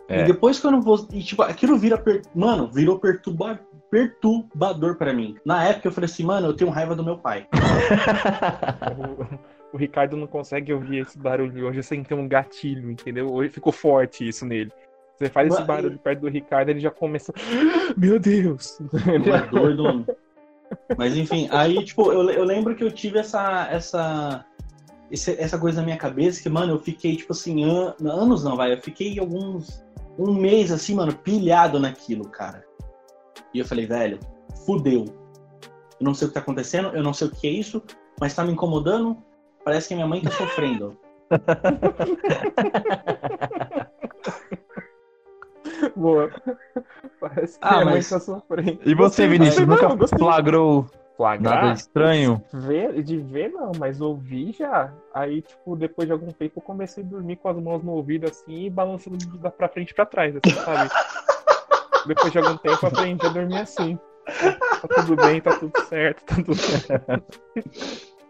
É. 0.08 0.22
E 0.22 0.24
depois 0.24 0.58
quando 0.58 0.80
você. 0.80 1.06
E, 1.12 1.22
tipo, 1.22 1.42
aquilo 1.42 1.78
vira. 1.78 1.96
per- 1.96 2.22
Mano, 2.34 2.68
virou 2.72 2.98
perturba... 2.98 3.60
perturbador 3.90 4.96
pra 4.96 5.12
mim. 5.12 5.36
Na 5.44 5.64
época 5.64 5.86
eu 5.88 5.92
falei 5.92 6.06
assim, 6.10 6.24
mano, 6.24 6.48
eu 6.48 6.54
tenho 6.54 6.70
raiva 6.70 6.96
do 6.96 7.04
meu 7.04 7.16
pai. 7.18 7.46
O, 9.72 9.74
o 9.74 9.78
Ricardo 9.78 10.16
não 10.16 10.26
consegue 10.26 10.72
ouvir 10.72 10.98
esse 11.02 11.16
barulho 11.18 11.68
hoje 11.68 11.82
sem 11.82 12.02
ter 12.02 12.14
um 12.14 12.26
gatilho, 12.28 12.90
entendeu? 12.90 13.32
Hoje 13.32 13.50
ficou 13.50 13.72
forte 13.72 14.26
isso 14.28 14.44
nele. 14.44 14.72
Você 15.16 15.28
faz 15.28 15.52
esse 15.52 15.62
barulho 15.62 15.98
perto 15.98 16.20
do 16.20 16.28
Ricardo, 16.28 16.70
ele 16.70 16.80
já 16.80 16.90
começa. 16.90 17.32
Meu 17.96 18.18
Deus! 18.18 18.80
Ele 19.06 19.30
é 19.30 19.38
doido. 19.46 19.84
mano. 19.84 20.06
Mas 20.96 21.16
enfim, 21.16 21.48
aí, 21.50 21.84
tipo, 21.84 22.12
eu, 22.12 22.30
eu 22.30 22.44
lembro 22.44 22.74
que 22.76 22.84
eu 22.84 22.90
tive 22.90 23.18
essa. 23.18 23.68
essa 23.70 24.44
essa 25.12 25.58
coisa 25.58 25.80
na 25.80 25.84
minha 25.84 25.96
cabeça 25.96 26.40
que, 26.40 26.48
mano, 26.48 26.74
eu 26.74 26.78
fiquei, 26.78 27.16
tipo 27.16 27.32
assim, 27.32 27.64
an- 27.64 27.96
anos 28.04 28.44
não, 28.44 28.56
vai, 28.56 28.72
eu 28.72 28.80
fiquei 28.80 29.18
alguns. 29.18 29.84
um 30.16 30.32
mês 30.32 30.70
assim, 30.70 30.94
mano, 30.94 31.12
pilhado 31.12 31.80
naquilo, 31.80 32.28
cara. 32.28 32.64
E 33.52 33.58
eu 33.58 33.64
falei, 33.64 33.86
velho, 33.86 34.20
fudeu. 34.64 35.06
Eu 35.98 36.04
não 36.04 36.14
sei 36.14 36.26
o 36.26 36.28
que 36.28 36.34
tá 36.34 36.40
acontecendo, 36.40 36.90
eu 36.94 37.02
não 37.02 37.12
sei 37.12 37.26
o 37.26 37.30
que 37.32 37.48
é 37.48 37.50
isso, 37.50 37.82
mas 38.20 38.32
tá 38.34 38.44
me 38.44 38.52
incomodando. 38.52 39.16
Parece 39.64 39.88
que 39.88 39.94
minha 39.96 40.06
mãe 40.06 40.22
tá 40.22 40.30
sofrendo. 40.30 40.96
Boa. 45.96 46.30
Parece 47.20 47.58
que 47.58 47.64
Ah, 47.66 47.72
minha 47.72 47.84
mãe 47.86 47.94
mas- 47.94 48.08
tá 48.08 48.20
sofrendo. 48.20 48.80
E 48.84 48.94
você, 48.94 49.26
Vinícius, 49.26 49.66
Não, 49.66 49.74
nunca 49.74 49.94
gostei. 49.94 50.18
flagrou 50.18 50.86
Flagrar? 51.16 51.62
nada 51.62 51.74
estranho? 51.74 52.42
Ver, 52.52 53.02
de 53.02 53.18
ver 53.18 53.50
não, 53.50 53.72
mas 53.78 54.00
ouvir 54.00 54.52
já. 54.58 54.92
Aí, 55.14 55.42
tipo, 55.42 55.76
depois 55.76 56.06
de 56.08 56.12
algum 56.12 56.32
tempo 56.32 56.54
eu 56.58 56.62
comecei 56.62 57.04
a 57.04 57.06
dormir 57.06 57.36
com 57.36 57.48
as 57.48 57.56
mãos 57.58 57.82
no 57.82 57.92
ouvido 57.92 58.26
assim 58.26 58.64
e 58.66 58.70
balançando 58.70 59.18
pra 59.50 59.68
frente 59.68 59.90
e 59.90 59.94
pra 59.94 60.06
trás, 60.06 60.34
assim, 60.36 60.56
sabe? 60.56 60.90
depois 62.06 62.32
de 62.32 62.38
algum 62.38 62.56
tempo 62.56 62.78
eu 62.82 62.88
aprendi 62.88 63.26
a 63.26 63.28
dormir 63.28 63.58
assim. 63.58 63.98
Tá 64.26 64.88
tudo 64.94 65.16
bem, 65.16 65.40
tá 65.40 65.56
tudo 65.58 65.72
certo, 65.88 66.24
tá 66.24 66.34
tudo 66.36 66.54
certo. 66.54 67.40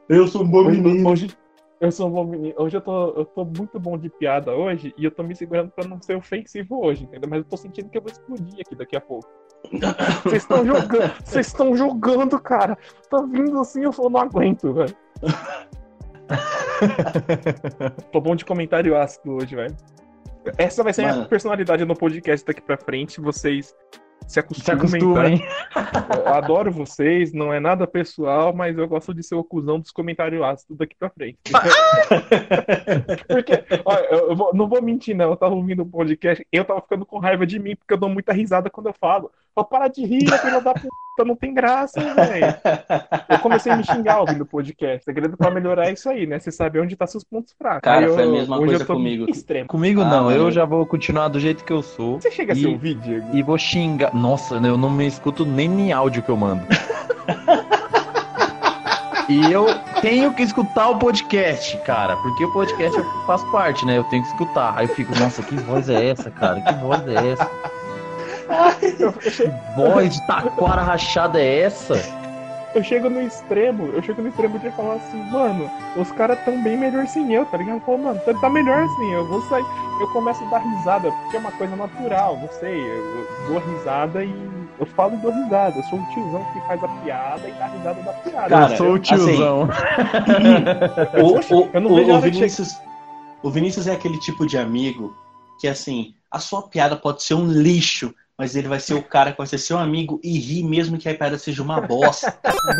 Eu 0.08 0.26
sou 0.26 0.42
um 0.42 0.48
bom 0.50 0.66
Hoje, 0.66 1.04
hoje 1.06 1.36
eu 1.80 1.90
sou 1.90 2.08
um 2.08 2.10
bom 2.10 2.24
menino. 2.24 2.54
Hoje 2.58 2.76
eu 2.76 2.82
tô, 2.82 3.08
eu 3.10 3.24
tô 3.24 3.44
muito 3.44 3.80
bom 3.80 3.96
de 3.96 4.10
piada 4.10 4.54
hoje 4.54 4.92
e 4.98 5.04
eu 5.04 5.10
tô 5.10 5.22
me 5.22 5.34
segurando 5.34 5.70
pra 5.70 5.88
não 5.88 6.00
ser 6.00 6.14
ofensivo 6.14 6.84
hoje, 6.84 7.04
entendeu? 7.04 7.28
Mas 7.28 7.38
eu 7.38 7.44
tô 7.44 7.56
sentindo 7.56 7.88
que 7.88 7.96
eu 7.96 8.02
vou 8.02 8.12
explodir 8.12 8.60
aqui 8.60 8.76
daqui 8.76 8.96
a 8.96 9.00
pouco. 9.00 9.26
Vocês 10.24 10.42
estão 10.42 10.64
jogando, 10.64 11.12
vocês 11.24 11.46
estão 11.46 11.74
jogando, 11.74 12.38
cara. 12.38 12.76
Tá 13.10 13.22
vindo 13.22 13.58
assim, 13.58 13.82
eu 13.82 13.92
não 14.10 14.20
aguento, 14.20 14.74
velho. 14.74 14.94
Tô 18.12 18.20
bom 18.20 18.36
de 18.36 18.44
comentário 18.44 18.96
ácido 18.96 19.36
hoje, 19.36 19.56
velho. 19.56 19.74
Essa 20.58 20.82
vai 20.82 20.92
ser 20.92 21.02
a 21.02 21.06
Mano. 21.06 21.16
minha 21.18 21.28
personalidade 21.28 21.84
no 21.84 21.94
podcast 21.94 22.46
daqui 22.46 22.60
pra 22.60 22.76
frente. 22.76 23.20
Vocês 23.20 23.74
se 24.30 24.40
Se 24.62 24.70
acostumem, 24.70 25.38
tá? 25.38 26.30
adoro 26.36 26.70
vocês, 26.70 27.32
não 27.32 27.52
é 27.52 27.58
nada 27.58 27.86
pessoal, 27.86 28.54
mas 28.54 28.78
eu 28.78 28.86
gosto 28.86 29.12
de 29.12 29.22
ser 29.24 29.34
o 29.34 29.42
cuzão 29.42 29.80
dos 29.80 29.90
comentários 29.90 30.40
ácidos 30.40 30.78
daqui 30.78 30.94
pra 30.96 31.10
frente. 31.10 31.38
porque, 33.28 33.64
olha, 33.84 34.06
eu 34.10 34.36
vou- 34.36 34.54
não 34.54 34.68
vou 34.68 34.80
mentir, 34.82 35.16
não. 35.16 35.30
Eu 35.30 35.36
tava 35.36 35.54
ouvindo 35.54 35.82
o 35.82 35.86
podcast, 35.86 36.46
eu 36.52 36.64
tava 36.64 36.80
ficando 36.80 37.04
com 37.04 37.18
raiva 37.18 37.46
de 37.46 37.58
mim, 37.58 37.74
porque 37.74 37.92
eu 37.94 37.98
dou 37.98 38.08
muita 38.08 38.32
risada 38.32 38.70
quando 38.70 38.86
eu 38.88 38.94
falo. 39.00 39.30
Fala, 39.60 39.64
para 39.64 39.88
de 39.88 40.04
rir, 40.04 40.26
filha 40.38 40.60
da 40.60 40.72
puta, 40.74 41.24
não 41.26 41.36
tem 41.36 41.52
graça, 41.52 42.00
velho. 42.00 42.54
Eu 43.28 43.38
comecei 43.40 43.70
a 43.70 43.76
me 43.76 43.84
xingar 43.84 44.20
ouvindo 44.20 44.42
o 44.42 44.46
podcast. 44.46 45.04
Segredo 45.04 45.36
pra 45.36 45.50
melhorar 45.50 45.88
é 45.88 45.92
isso 45.92 46.08
aí, 46.08 46.26
né? 46.26 46.38
Você 46.38 46.50
sabe 46.50 46.80
onde 46.80 46.96
tá 46.96 47.06
seus 47.06 47.24
pontos 47.24 47.52
fracos. 47.58 47.82
Cara, 47.82 48.06
eu- 48.06 48.14
foi 48.14 48.22
a 48.24 48.26
mesma 48.26 48.56
coisa 48.58 48.84
comigo. 48.84 49.26
Extremo. 49.28 49.68
Comigo 49.68 50.00
Ah, 50.02 50.04
não, 50.08 50.30
eu 50.30 50.50
já 50.50 50.64
vou 50.64 50.86
continuar 50.86 51.28
do 51.28 51.38
jeito 51.38 51.64
que 51.64 51.72
eu 51.72 51.82
sou. 51.82 52.20
Você 52.20 52.30
chega 52.30 52.52
a 52.52 52.56
E- 52.56 52.60
se 52.60 52.66
ouvir, 52.66 52.94
Diego? 52.94 53.36
E 53.36 53.42
vou 53.42 53.58
xingar. 53.58 54.14
Nossa, 54.14 54.54
eu 54.56 54.78
não 54.78 54.90
me 54.90 55.06
escuto 55.06 55.44
nem 55.44 55.68
em 55.88 55.92
áudio 55.92 56.22
que 56.22 56.28
eu 56.30 56.36
mando. 56.36 56.62
e 59.28 59.52
eu 59.52 59.66
tenho 60.00 60.32
que 60.34 60.42
escutar 60.42 60.88
o 60.88 60.98
podcast, 60.98 61.76
cara. 61.78 62.16
Porque 62.16 62.44
o 62.44 62.52
podcast 62.52 62.98
eu 62.98 63.04
faço 63.26 63.48
parte, 63.52 63.84
né? 63.86 63.98
Eu 63.98 64.04
tenho 64.04 64.22
que 64.22 64.28
escutar. 64.30 64.74
Aí 64.76 64.86
eu 64.88 64.94
fico, 64.94 65.16
nossa, 65.18 65.42
que 65.42 65.54
voz 65.56 65.88
é 65.88 66.08
essa, 66.08 66.30
cara? 66.30 66.60
Que 66.60 66.72
voz 66.74 67.06
é 67.06 67.32
essa? 67.32 67.50
Que 68.80 69.46
voz 69.76 70.14
de 70.14 70.26
taquara 70.26 70.82
rachada 70.82 71.40
é 71.40 71.60
essa? 71.60 71.94
eu 72.72 72.84
chego 72.84 73.10
no 73.10 73.20
extremo, 73.20 73.86
eu 73.92 74.00
chego 74.00 74.22
no 74.22 74.28
extremo 74.28 74.56
de 74.60 74.70
falar 74.70 74.94
assim, 74.94 75.20
mano, 75.32 75.68
os 75.96 76.12
caras 76.12 76.38
tão 76.44 76.62
bem 76.62 76.76
melhor 76.76 77.04
sem 77.08 77.32
eu, 77.32 77.44
tá 77.46 77.56
ligado? 77.56 77.78
Eu 77.78 77.80
falo, 77.80 77.98
mano, 77.98 78.20
tá, 78.24 78.32
tá 78.32 78.48
melhor 78.48 78.84
assim, 78.84 79.12
eu 79.12 79.26
vou 79.26 79.42
sair. 79.48 79.64
Eu 80.00 80.06
começo 80.12 80.42
a 80.44 80.46
dar 80.50 80.58
risada, 80.58 81.10
porque 81.10 81.36
é 81.36 81.40
uma 81.40 81.50
coisa 81.52 81.74
natural, 81.74 82.36
não 82.36 82.48
sei, 82.60 82.80
eu, 82.80 83.26
dou 83.48 83.58
risada 83.58 84.24
e. 84.24 84.32
Eu 84.78 84.86
falo 84.86 85.14
e 85.14 85.16
dou 85.18 85.30
risada. 85.32 85.76
Eu 85.78 85.82
sou 85.82 85.98
o 85.98 86.06
tiozão 86.14 86.46
que 86.52 86.60
faz 86.60 86.82
a 86.82 86.88
piada 86.88 87.48
e 87.48 87.52
dá 87.52 87.66
risada 87.66 88.02
da 88.02 88.12
piada. 88.12 88.48
Cara, 88.48 88.72
eu 88.72 88.76
sou 88.78 88.92
o 88.94 88.98
tiozão. 88.98 89.68
O, 91.20 91.54
o, 91.64 91.70
Eu 91.72 91.80
não 91.80 91.90
o- 91.90 91.96
vejo 91.96 92.12
o 92.12 92.20
de 92.20 92.30
Vinícius, 92.30 92.80
o 93.42 93.50
Vinícius 93.50 93.86
é 93.88 93.92
aquele 93.92 94.18
tipo 94.18 94.46
de 94.46 94.56
amigo 94.56 95.14
que, 95.58 95.66
assim, 95.68 96.14
a 96.30 96.38
sua 96.38 96.62
piada 96.62 96.96
pode 96.96 97.22
ser 97.22 97.34
um 97.34 97.46
lixo, 97.46 98.14
mas 98.40 98.56
ele 98.56 98.68
vai 98.68 98.80
ser 98.80 98.94
o 98.94 99.02
cara 99.02 99.32
que 99.32 99.36
vai 99.36 99.46
ser 99.46 99.58
seu 99.58 99.76
amigo 99.76 100.18
e 100.24 100.38
rir 100.38 100.64
mesmo 100.64 100.96
que 100.96 101.06
a 101.06 101.14
piada 101.14 101.36
seja 101.36 101.62
uma 101.62 101.78
bosta. 101.78 102.34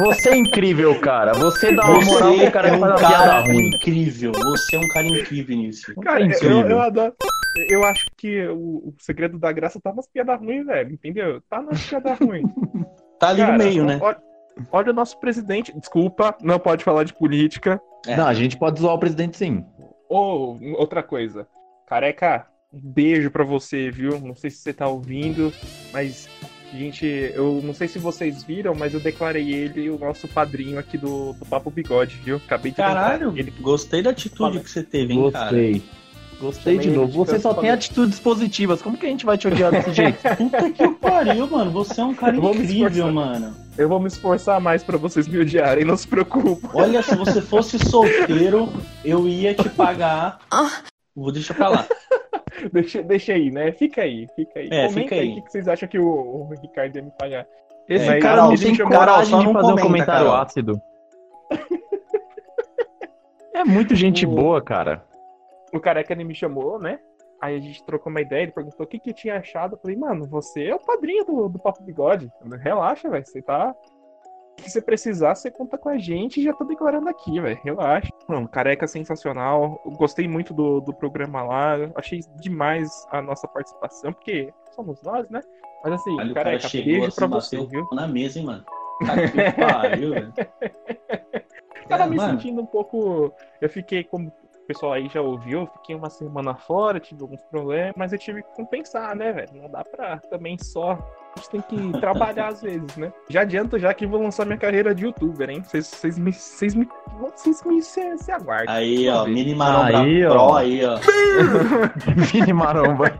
Você 0.07 0.31
é 0.31 0.37
incrível, 0.39 0.99
cara. 1.03 1.35
Você 1.35 1.71
dá 1.75 1.85
uma 1.85 2.03
moral 2.03 2.33
Você 2.33 2.45
pro 2.45 2.53
cara 2.53 2.69
é 2.69 2.71
que 2.71 2.77
um 2.77 2.81
piada 2.81 3.01
cara 3.03 3.41
ruim. 3.41 3.69
incrível. 3.69 4.33
Você 4.33 4.77
é 4.77 4.79
um 4.79 4.89
cara 4.89 5.07
incrível, 5.07 5.45
Vinícius. 5.45 5.95
Cara, 6.03 6.21
eu, 6.21 6.27
incrível. 6.29 6.67
eu 6.67 6.81
adoro. 6.81 7.15
Eu 7.69 7.85
acho 7.85 8.07
que 8.17 8.47
o, 8.47 8.89
o 8.89 8.95
segredo 9.01 9.39
da 9.39 9.53
graça 9.53 9.79
tá 9.79 9.93
nas 9.93 10.09
piadas 10.09 10.41
ruins, 10.41 10.65
velho. 10.65 10.95
Entendeu? 10.95 11.43
Tá 11.43 11.61
nas 11.61 11.85
piadas 11.85 12.19
ruins. 12.19 12.49
Tá 13.19 13.29
ali 13.29 13.43
Cara, 13.43 13.53
no 13.53 13.59
meio, 13.59 13.85
né? 13.85 13.99
Olha, 14.01 14.19
olha 14.73 14.91
o 14.93 14.95
nosso 14.95 15.21
presidente. 15.21 15.79
Desculpa, 15.79 16.35
não 16.41 16.59
pode 16.59 16.83
falar 16.83 17.05
de 17.05 17.13
política. 17.13 17.79
É. 18.07 18.17
Não, 18.17 18.27
a 18.27 18.33
gente 18.33 18.57
pode 18.57 18.81
zoar 18.81 18.95
o 18.95 18.99
presidente 18.99 19.37
sim. 19.37 19.63
Ou 20.09 20.59
outra 20.79 21.03
coisa. 21.03 21.47
Careca, 21.87 22.47
um 22.73 22.81
beijo 22.81 23.31
pra 23.31 23.45
você, 23.45 23.91
viu? 23.91 24.21
Não 24.21 24.35
sei 24.35 24.51
se 24.51 24.59
você 24.59 24.73
tá 24.73 24.87
ouvindo, 24.89 25.53
mas. 25.93 26.29
Gente, 26.73 27.05
eu 27.35 27.61
não 27.65 27.75
sei 27.75 27.89
se 27.89 27.99
vocês 27.99 28.45
viram, 28.45 28.77
mas 28.77 28.95
eu 28.95 29.01
declarei 29.01 29.53
ele 29.53 29.91
o 29.91 29.99
nosso 29.99 30.29
padrinho 30.29 30.79
aqui 30.79 30.97
do, 30.97 31.33
do 31.33 31.45
Papo 31.45 31.69
Bigode, 31.69 32.15
viu? 32.25 32.37
Acabei 32.37 32.71
de 32.71 32.77
Caralho. 32.77 33.33
Ele 33.37 33.51
gostei 33.61 34.01
da 34.03 34.11
atitude 34.11 34.61
que 34.61 34.71
você 34.71 34.85
teve, 34.85 35.13
hein, 35.15 35.31
cara? 35.33 35.47
Gostei. 35.51 35.83
Gostei 36.41 36.79
de 36.79 36.91
novo. 36.91 37.13
Você 37.25 37.41
só 37.41 37.51
canto 37.51 37.61
tem 37.63 37.71
atitudes 37.71 38.21
positivas. 38.21 38.81
Como 38.81 38.97
que 38.97 39.05
a 39.05 39.09
gente 39.09 39.27
vai 39.27 39.37
te 39.37 39.49
odiar 39.49 39.73
desse 39.73 39.93
jeito? 39.93 40.19
Puta 40.39 40.71
que 40.71 40.89
pariu, 40.93 41.47
mano. 41.49 41.73
Você 41.73 42.01
é 42.01 42.05
um 42.05 42.15
cara 42.15 42.37
Eu 42.37 42.41
vou 42.41 42.55
me 42.55 42.63
incrível, 42.63 42.87
esforçar. 42.87 43.13
mano. 43.13 43.57
Eu 43.77 43.89
vou 43.89 44.01
me 44.01 44.07
esforçar 44.07 44.61
mais 44.61 44.85
pra 44.85 44.97
vocês 44.97 45.27
me 45.27 45.39
odiarem, 45.39 45.85
não 45.85 45.97
se 45.97 46.07
preocupe. 46.07 46.69
Olha, 46.73 47.03
se 47.03 47.17
você 47.17 47.43
fosse 47.43 47.81
solteiro, 47.81 48.73
eu 49.05 49.29
ia 49.29 49.55
te 49.55 49.69
pagar. 49.71 50.39
Vou 51.17 51.33
deixar 51.33 51.55
pra 51.55 51.69
lá. 51.69 51.87
Deixa, 52.73 53.03
deixa 53.03 53.33
aí, 53.33 53.51
né? 53.51 53.73
Fica 53.73 54.03
aí, 54.03 54.27
fica 54.37 54.61
aí. 54.61 54.69
É, 54.71 54.87
Comenta 54.89 55.01
fica 55.01 55.15
aí 55.17 55.39
o 55.39 55.43
que 55.45 55.51
vocês 55.53 55.69
acham 55.69 55.89
que 55.89 55.99
o, 55.99 56.07
o 56.07 56.49
Ricardo 56.61 56.97
ia 56.97 57.03
me 57.03 57.11
pagar. 57.19 57.47
Esse 57.89 58.05
É, 58.09 58.19
cara 58.21 58.37
Carol, 58.37 58.51
não 58.51 58.57
tem 58.57 58.77
coragem 58.77 59.31
só 59.31 59.39
de 59.39 59.45
fazer 59.53 59.59
um 59.59 59.63
comenta, 59.71 59.83
comentário 59.83 60.27
Carol. 60.27 60.43
ácido. 60.43 60.83
É 63.53 63.65
muito 63.65 63.95
gente 63.95 64.25
O- 64.27 64.31
boa, 64.31 64.63
cara. 64.63 65.05
O 65.73 65.81
careca 65.81 66.13
ele 66.13 66.25
me 66.25 66.35
chamou, 66.35 66.79
né? 66.79 66.99
Aí 67.41 67.57
a 67.57 67.61
gente 67.61 67.85
trocou 67.85 68.11
uma 68.11 68.21
ideia, 68.21 68.43
ele 68.45 68.53
perguntou 68.53 68.85
o 68.85 68.89
que 68.89 68.99
que 68.99 69.11
eu 69.11 69.15
tinha 69.15 69.37
achado. 69.39 69.75
Eu 69.75 69.79
falei, 69.79 69.97
mano, 69.97 70.27
você 70.27 70.65
é 70.67 70.75
o 70.75 70.79
padrinho 70.79 71.25
do, 71.25 71.49
do 71.49 71.59
Papo 71.59 71.83
Bigode. 71.83 72.31
Relaxa, 72.61 73.09
velho. 73.11 73.27
Você 73.27 73.43
tá. 73.43 73.75
Se 74.63 74.71
você 74.71 74.81
precisar, 74.83 75.35
você 75.35 75.51
conta 75.51 75.77
com 75.79 75.89
a 75.89 75.99
gente 75.99 76.41
e 76.41 76.45
já 76.45 76.53
tô 76.53 76.65
declarando 76.65 77.09
aqui, 77.09 77.41
velho. 77.41 77.59
Relaxa. 77.65 78.09
Mano, 78.29 78.49
careca 78.49 78.87
sensacional. 78.87 79.81
Eu 79.85 79.93
gostei 79.93 80.29
muito 80.29 80.53
do, 80.55 80.81
do 80.81 80.93
programa 80.95 81.43
lá. 81.43 81.75
Achei 81.97 82.21
demais 82.41 82.89
a 83.11 83.21
nossa 83.23 83.49
participação, 83.49 84.13
porque 84.13 84.53
somos 84.75 85.03
nós, 85.03 85.29
né? 85.31 85.41
Mas 85.83 85.95
assim, 85.95 86.15
Olha, 86.19 86.31
o 86.31 86.35
cara 86.35 86.45
careca, 86.51 86.69
chegou 86.69 86.87
beijo 86.93 87.07
assim, 87.07 87.17
pra 87.17 87.27
você, 87.27 87.67
viu? 87.67 87.89
na 87.93 88.07
mesa, 88.07 88.39
hein, 88.39 88.45
mano. 88.45 88.65
Cara, 89.07 89.29
que 89.31 89.53
pariu, 89.61 90.11
velho. 90.11 90.33
Tava 91.89 92.05
É, 92.05 92.07
me 92.09 92.17
mano. 92.17 92.33
sentindo 92.33 92.61
um 92.63 92.67
pouco. 92.67 93.33
Eu 93.61 93.69
fiquei, 93.69 94.05
como 94.05 94.31
pessoal 94.71 94.93
aí 94.93 95.09
já 95.09 95.21
ouviu, 95.21 95.63
eu 95.63 95.67
fiquei 95.67 95.97
uma 95.97 96.09
semana 96.09 96.55
fora, 96.55 97.01
tive 97.01 97.23
alguns 97.23 97.43
problemas, 97.43 97.93
mas 97.97 98.13
eu 98.13 98.19
tive 98.19 98.41
que 98.45 98.55
compensar, 98.55 99.17
né, 99.17 99.33
velho? 99.33 99.49
Não 99.55 99.69
dá 99.69 99.83
pra 99.83 100.19
também 100.31 100.57
só. 100.59 100.93
A 100.93 101.41
gente 101.41 101.51
tem 101.51 101.61
que 101.63 101.93
trabalhar 102.01 102.49
às 102.49 102.63
vezes, 102.63 102.97
né? 102.97 103.13
Já 103.29 103.41
adianto 103.41 103.81
já 103.81 103.93
que 103.93 104.07
vou 104.07 104.23
lançar 104.23 104.47
minha 104.47 104.59
carreira 104.59 104.95
de 104.95 105.05
youtuber, 105.05 105.51
hein? 105.51 105.61
Vocês, 105.65 106.17
me. 106.19 106.33
Vocês 106.33 106.77
me. 106.77 106.89
Vocês 107.19 107.65
me 107.65 107.83
se, 107.83 108.19
se 108.19 108.31
aguardem. 108.31 108.73
Aí, 108.73 109.09
ó, 109.09 109.27
mini 109.27 109.57
maromba 109.57 110.03
Aí, 110.03 110.21
pro 110.21 110.39
ó. 110.39 110.57
aí, 110.57 110.83
ó. 110.85 110.99
Vini 112.31 112.53
Maromba. 112.53 113.13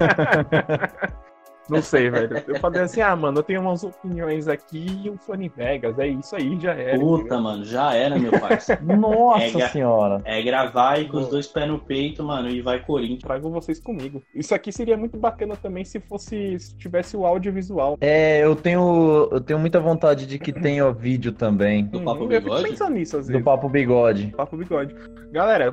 Não 1.71 1.83
sei, 1.83 2.11
velho. 2.11 2.43
Eu 2.47 2.59
falei 2.61 2.83
assim, 2.83 3.01
ah, 3.01 3.15
mano, 3.15 3.39
eu 3.39 3.43
tenho 3.43 3.61
umas 3.61 3.83
opiniões 3.85 4.49
aqui 4.49 5.01
e 5.05 5.11
o 5.11 5.19
Sony 5.25 5.49
Vegas. 5.55 5.99
É 5.99 6.09
isso 6.09 6.35
aí, 6.37 6.59
já 6.61 6.73
era. 6.73 6.99
Puta, 6.99 7.21
entendeu? 7.21 7.41
mano, 7.41 7.65
já 7.65 7.95
era, 7.95 8.19
meu 8.19 8.33
parceiro. 8.33 8.83
Nossa 8.97 9.53
Pega. 9.53 9.69
senhora. 9.69 10.21
É 10.25 10.43
gravar 10.43 10.95
aí 10.95 11.09
com 11.09 11.19
os 11.19 11.29
dois 11.29 11.47
pés 11.47 11.69
no 11.69 11.79
peito, 11.79 12.23
mano, 12.25 12.49
e 12.49 12.61
vai 12.61 12.81
Corinthians. 12.81 13.23
Trago 13.23 13.51
vocês 13.51 13.79
comigo. 13.81 14.23
Isso 14.35 14.55
aqui 14.55 14.73
seria 14.73 14.97
muito 14.97 15.17
bacana 15.17 15.57
também 15.57 15.85
se 15.85 16.01
fosse. 16.01 16.59
Se 16.59 16.77
tivesse 16.77 17.17
o 17.17 17.25
audiovisual. 17.27 17.97
É, 18.01 18.43
eu 18.45 18.57
tenho, 18.57 19.29
eu 19.31 19.41
tenho 19.41 19.59
muita 19.59 19.79
vontade 19.81 20.27
de 20.27 20.39
que 20.39 20.53
tenha 20.53 20.91
vídeo 20.93 21.33
também. 21.33 21.87
Do 21.87 22.01
Papo 22.01 22.25
eu 22.25 22.29
fico 22.29 22.43
Bigode? 22.45 22.69
pensando 22.69 22.95
nisso 22.95 23.17
às 23.17 23.27
Do 23.27 23.33
vezes. 23.33 23.45
Papo 23.45 23.69
Bigode. 23.69 24.27
Papo 24.37 24.57
Bigode. 24.57 24.95
Galera, 25.33 25.73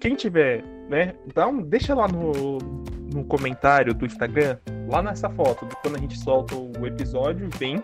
quem 0.00 0.14
tiver, 0.14 0.62
né, 0.88 1.14
dá 1.34 1.46
um, 1.46 1.62
deixa 1.62 1.94
lá 1.94 2.08
no, 2.08 2.58
no 3.14 3.24
comentário 3.24 3.94
do 3.94 4.04
Instagram, 4.04 4.58
lá 4.88 5.00
nessa 5.00 5.30
foto, 5.30 5.64
de 5.66 5.76
quando 5.76 5.96
a 5.96 5.98
gente 5.98 6.18
solta 6.18 6.54
o 6.56 6.84
episódio, 6.86 7.48
vem 7.58 7.76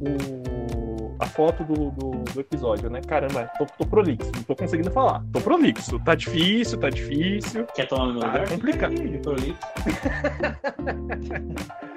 o, 0.00 1.16
a 1.18 1.26
foto 1.26 1.64
do, 1.64 1.90
do, 1.90 2.10
do 2.32 2.40
episódio, 2.40 2.88
né? 2.88 3.00
Caramba, 3.00 3.50
tô, 3.58 3.66
tô 3.66 3.84
prolixo, 3.86 4.30
não 4.36 4.42
tô 4.44 4.54
conseguindo 4.54 4.90
falar. 4.92 5.24
Tô 5.32 5.40
prolixo. 5.40 5.98
Tá 6.04 6.14
difícil, 6.14 6.78
tá 6.78 6.88
difícil. 6.90 7.64
Quer 7.74 7.88
tomar 7.88 8.12
meu 8.12 8.22
Ah, 8.22 8.26
lugar? 8.26 8.44
é 8.44 8.46
complicado. 8.46 8.92
Ali. 8.92 9.56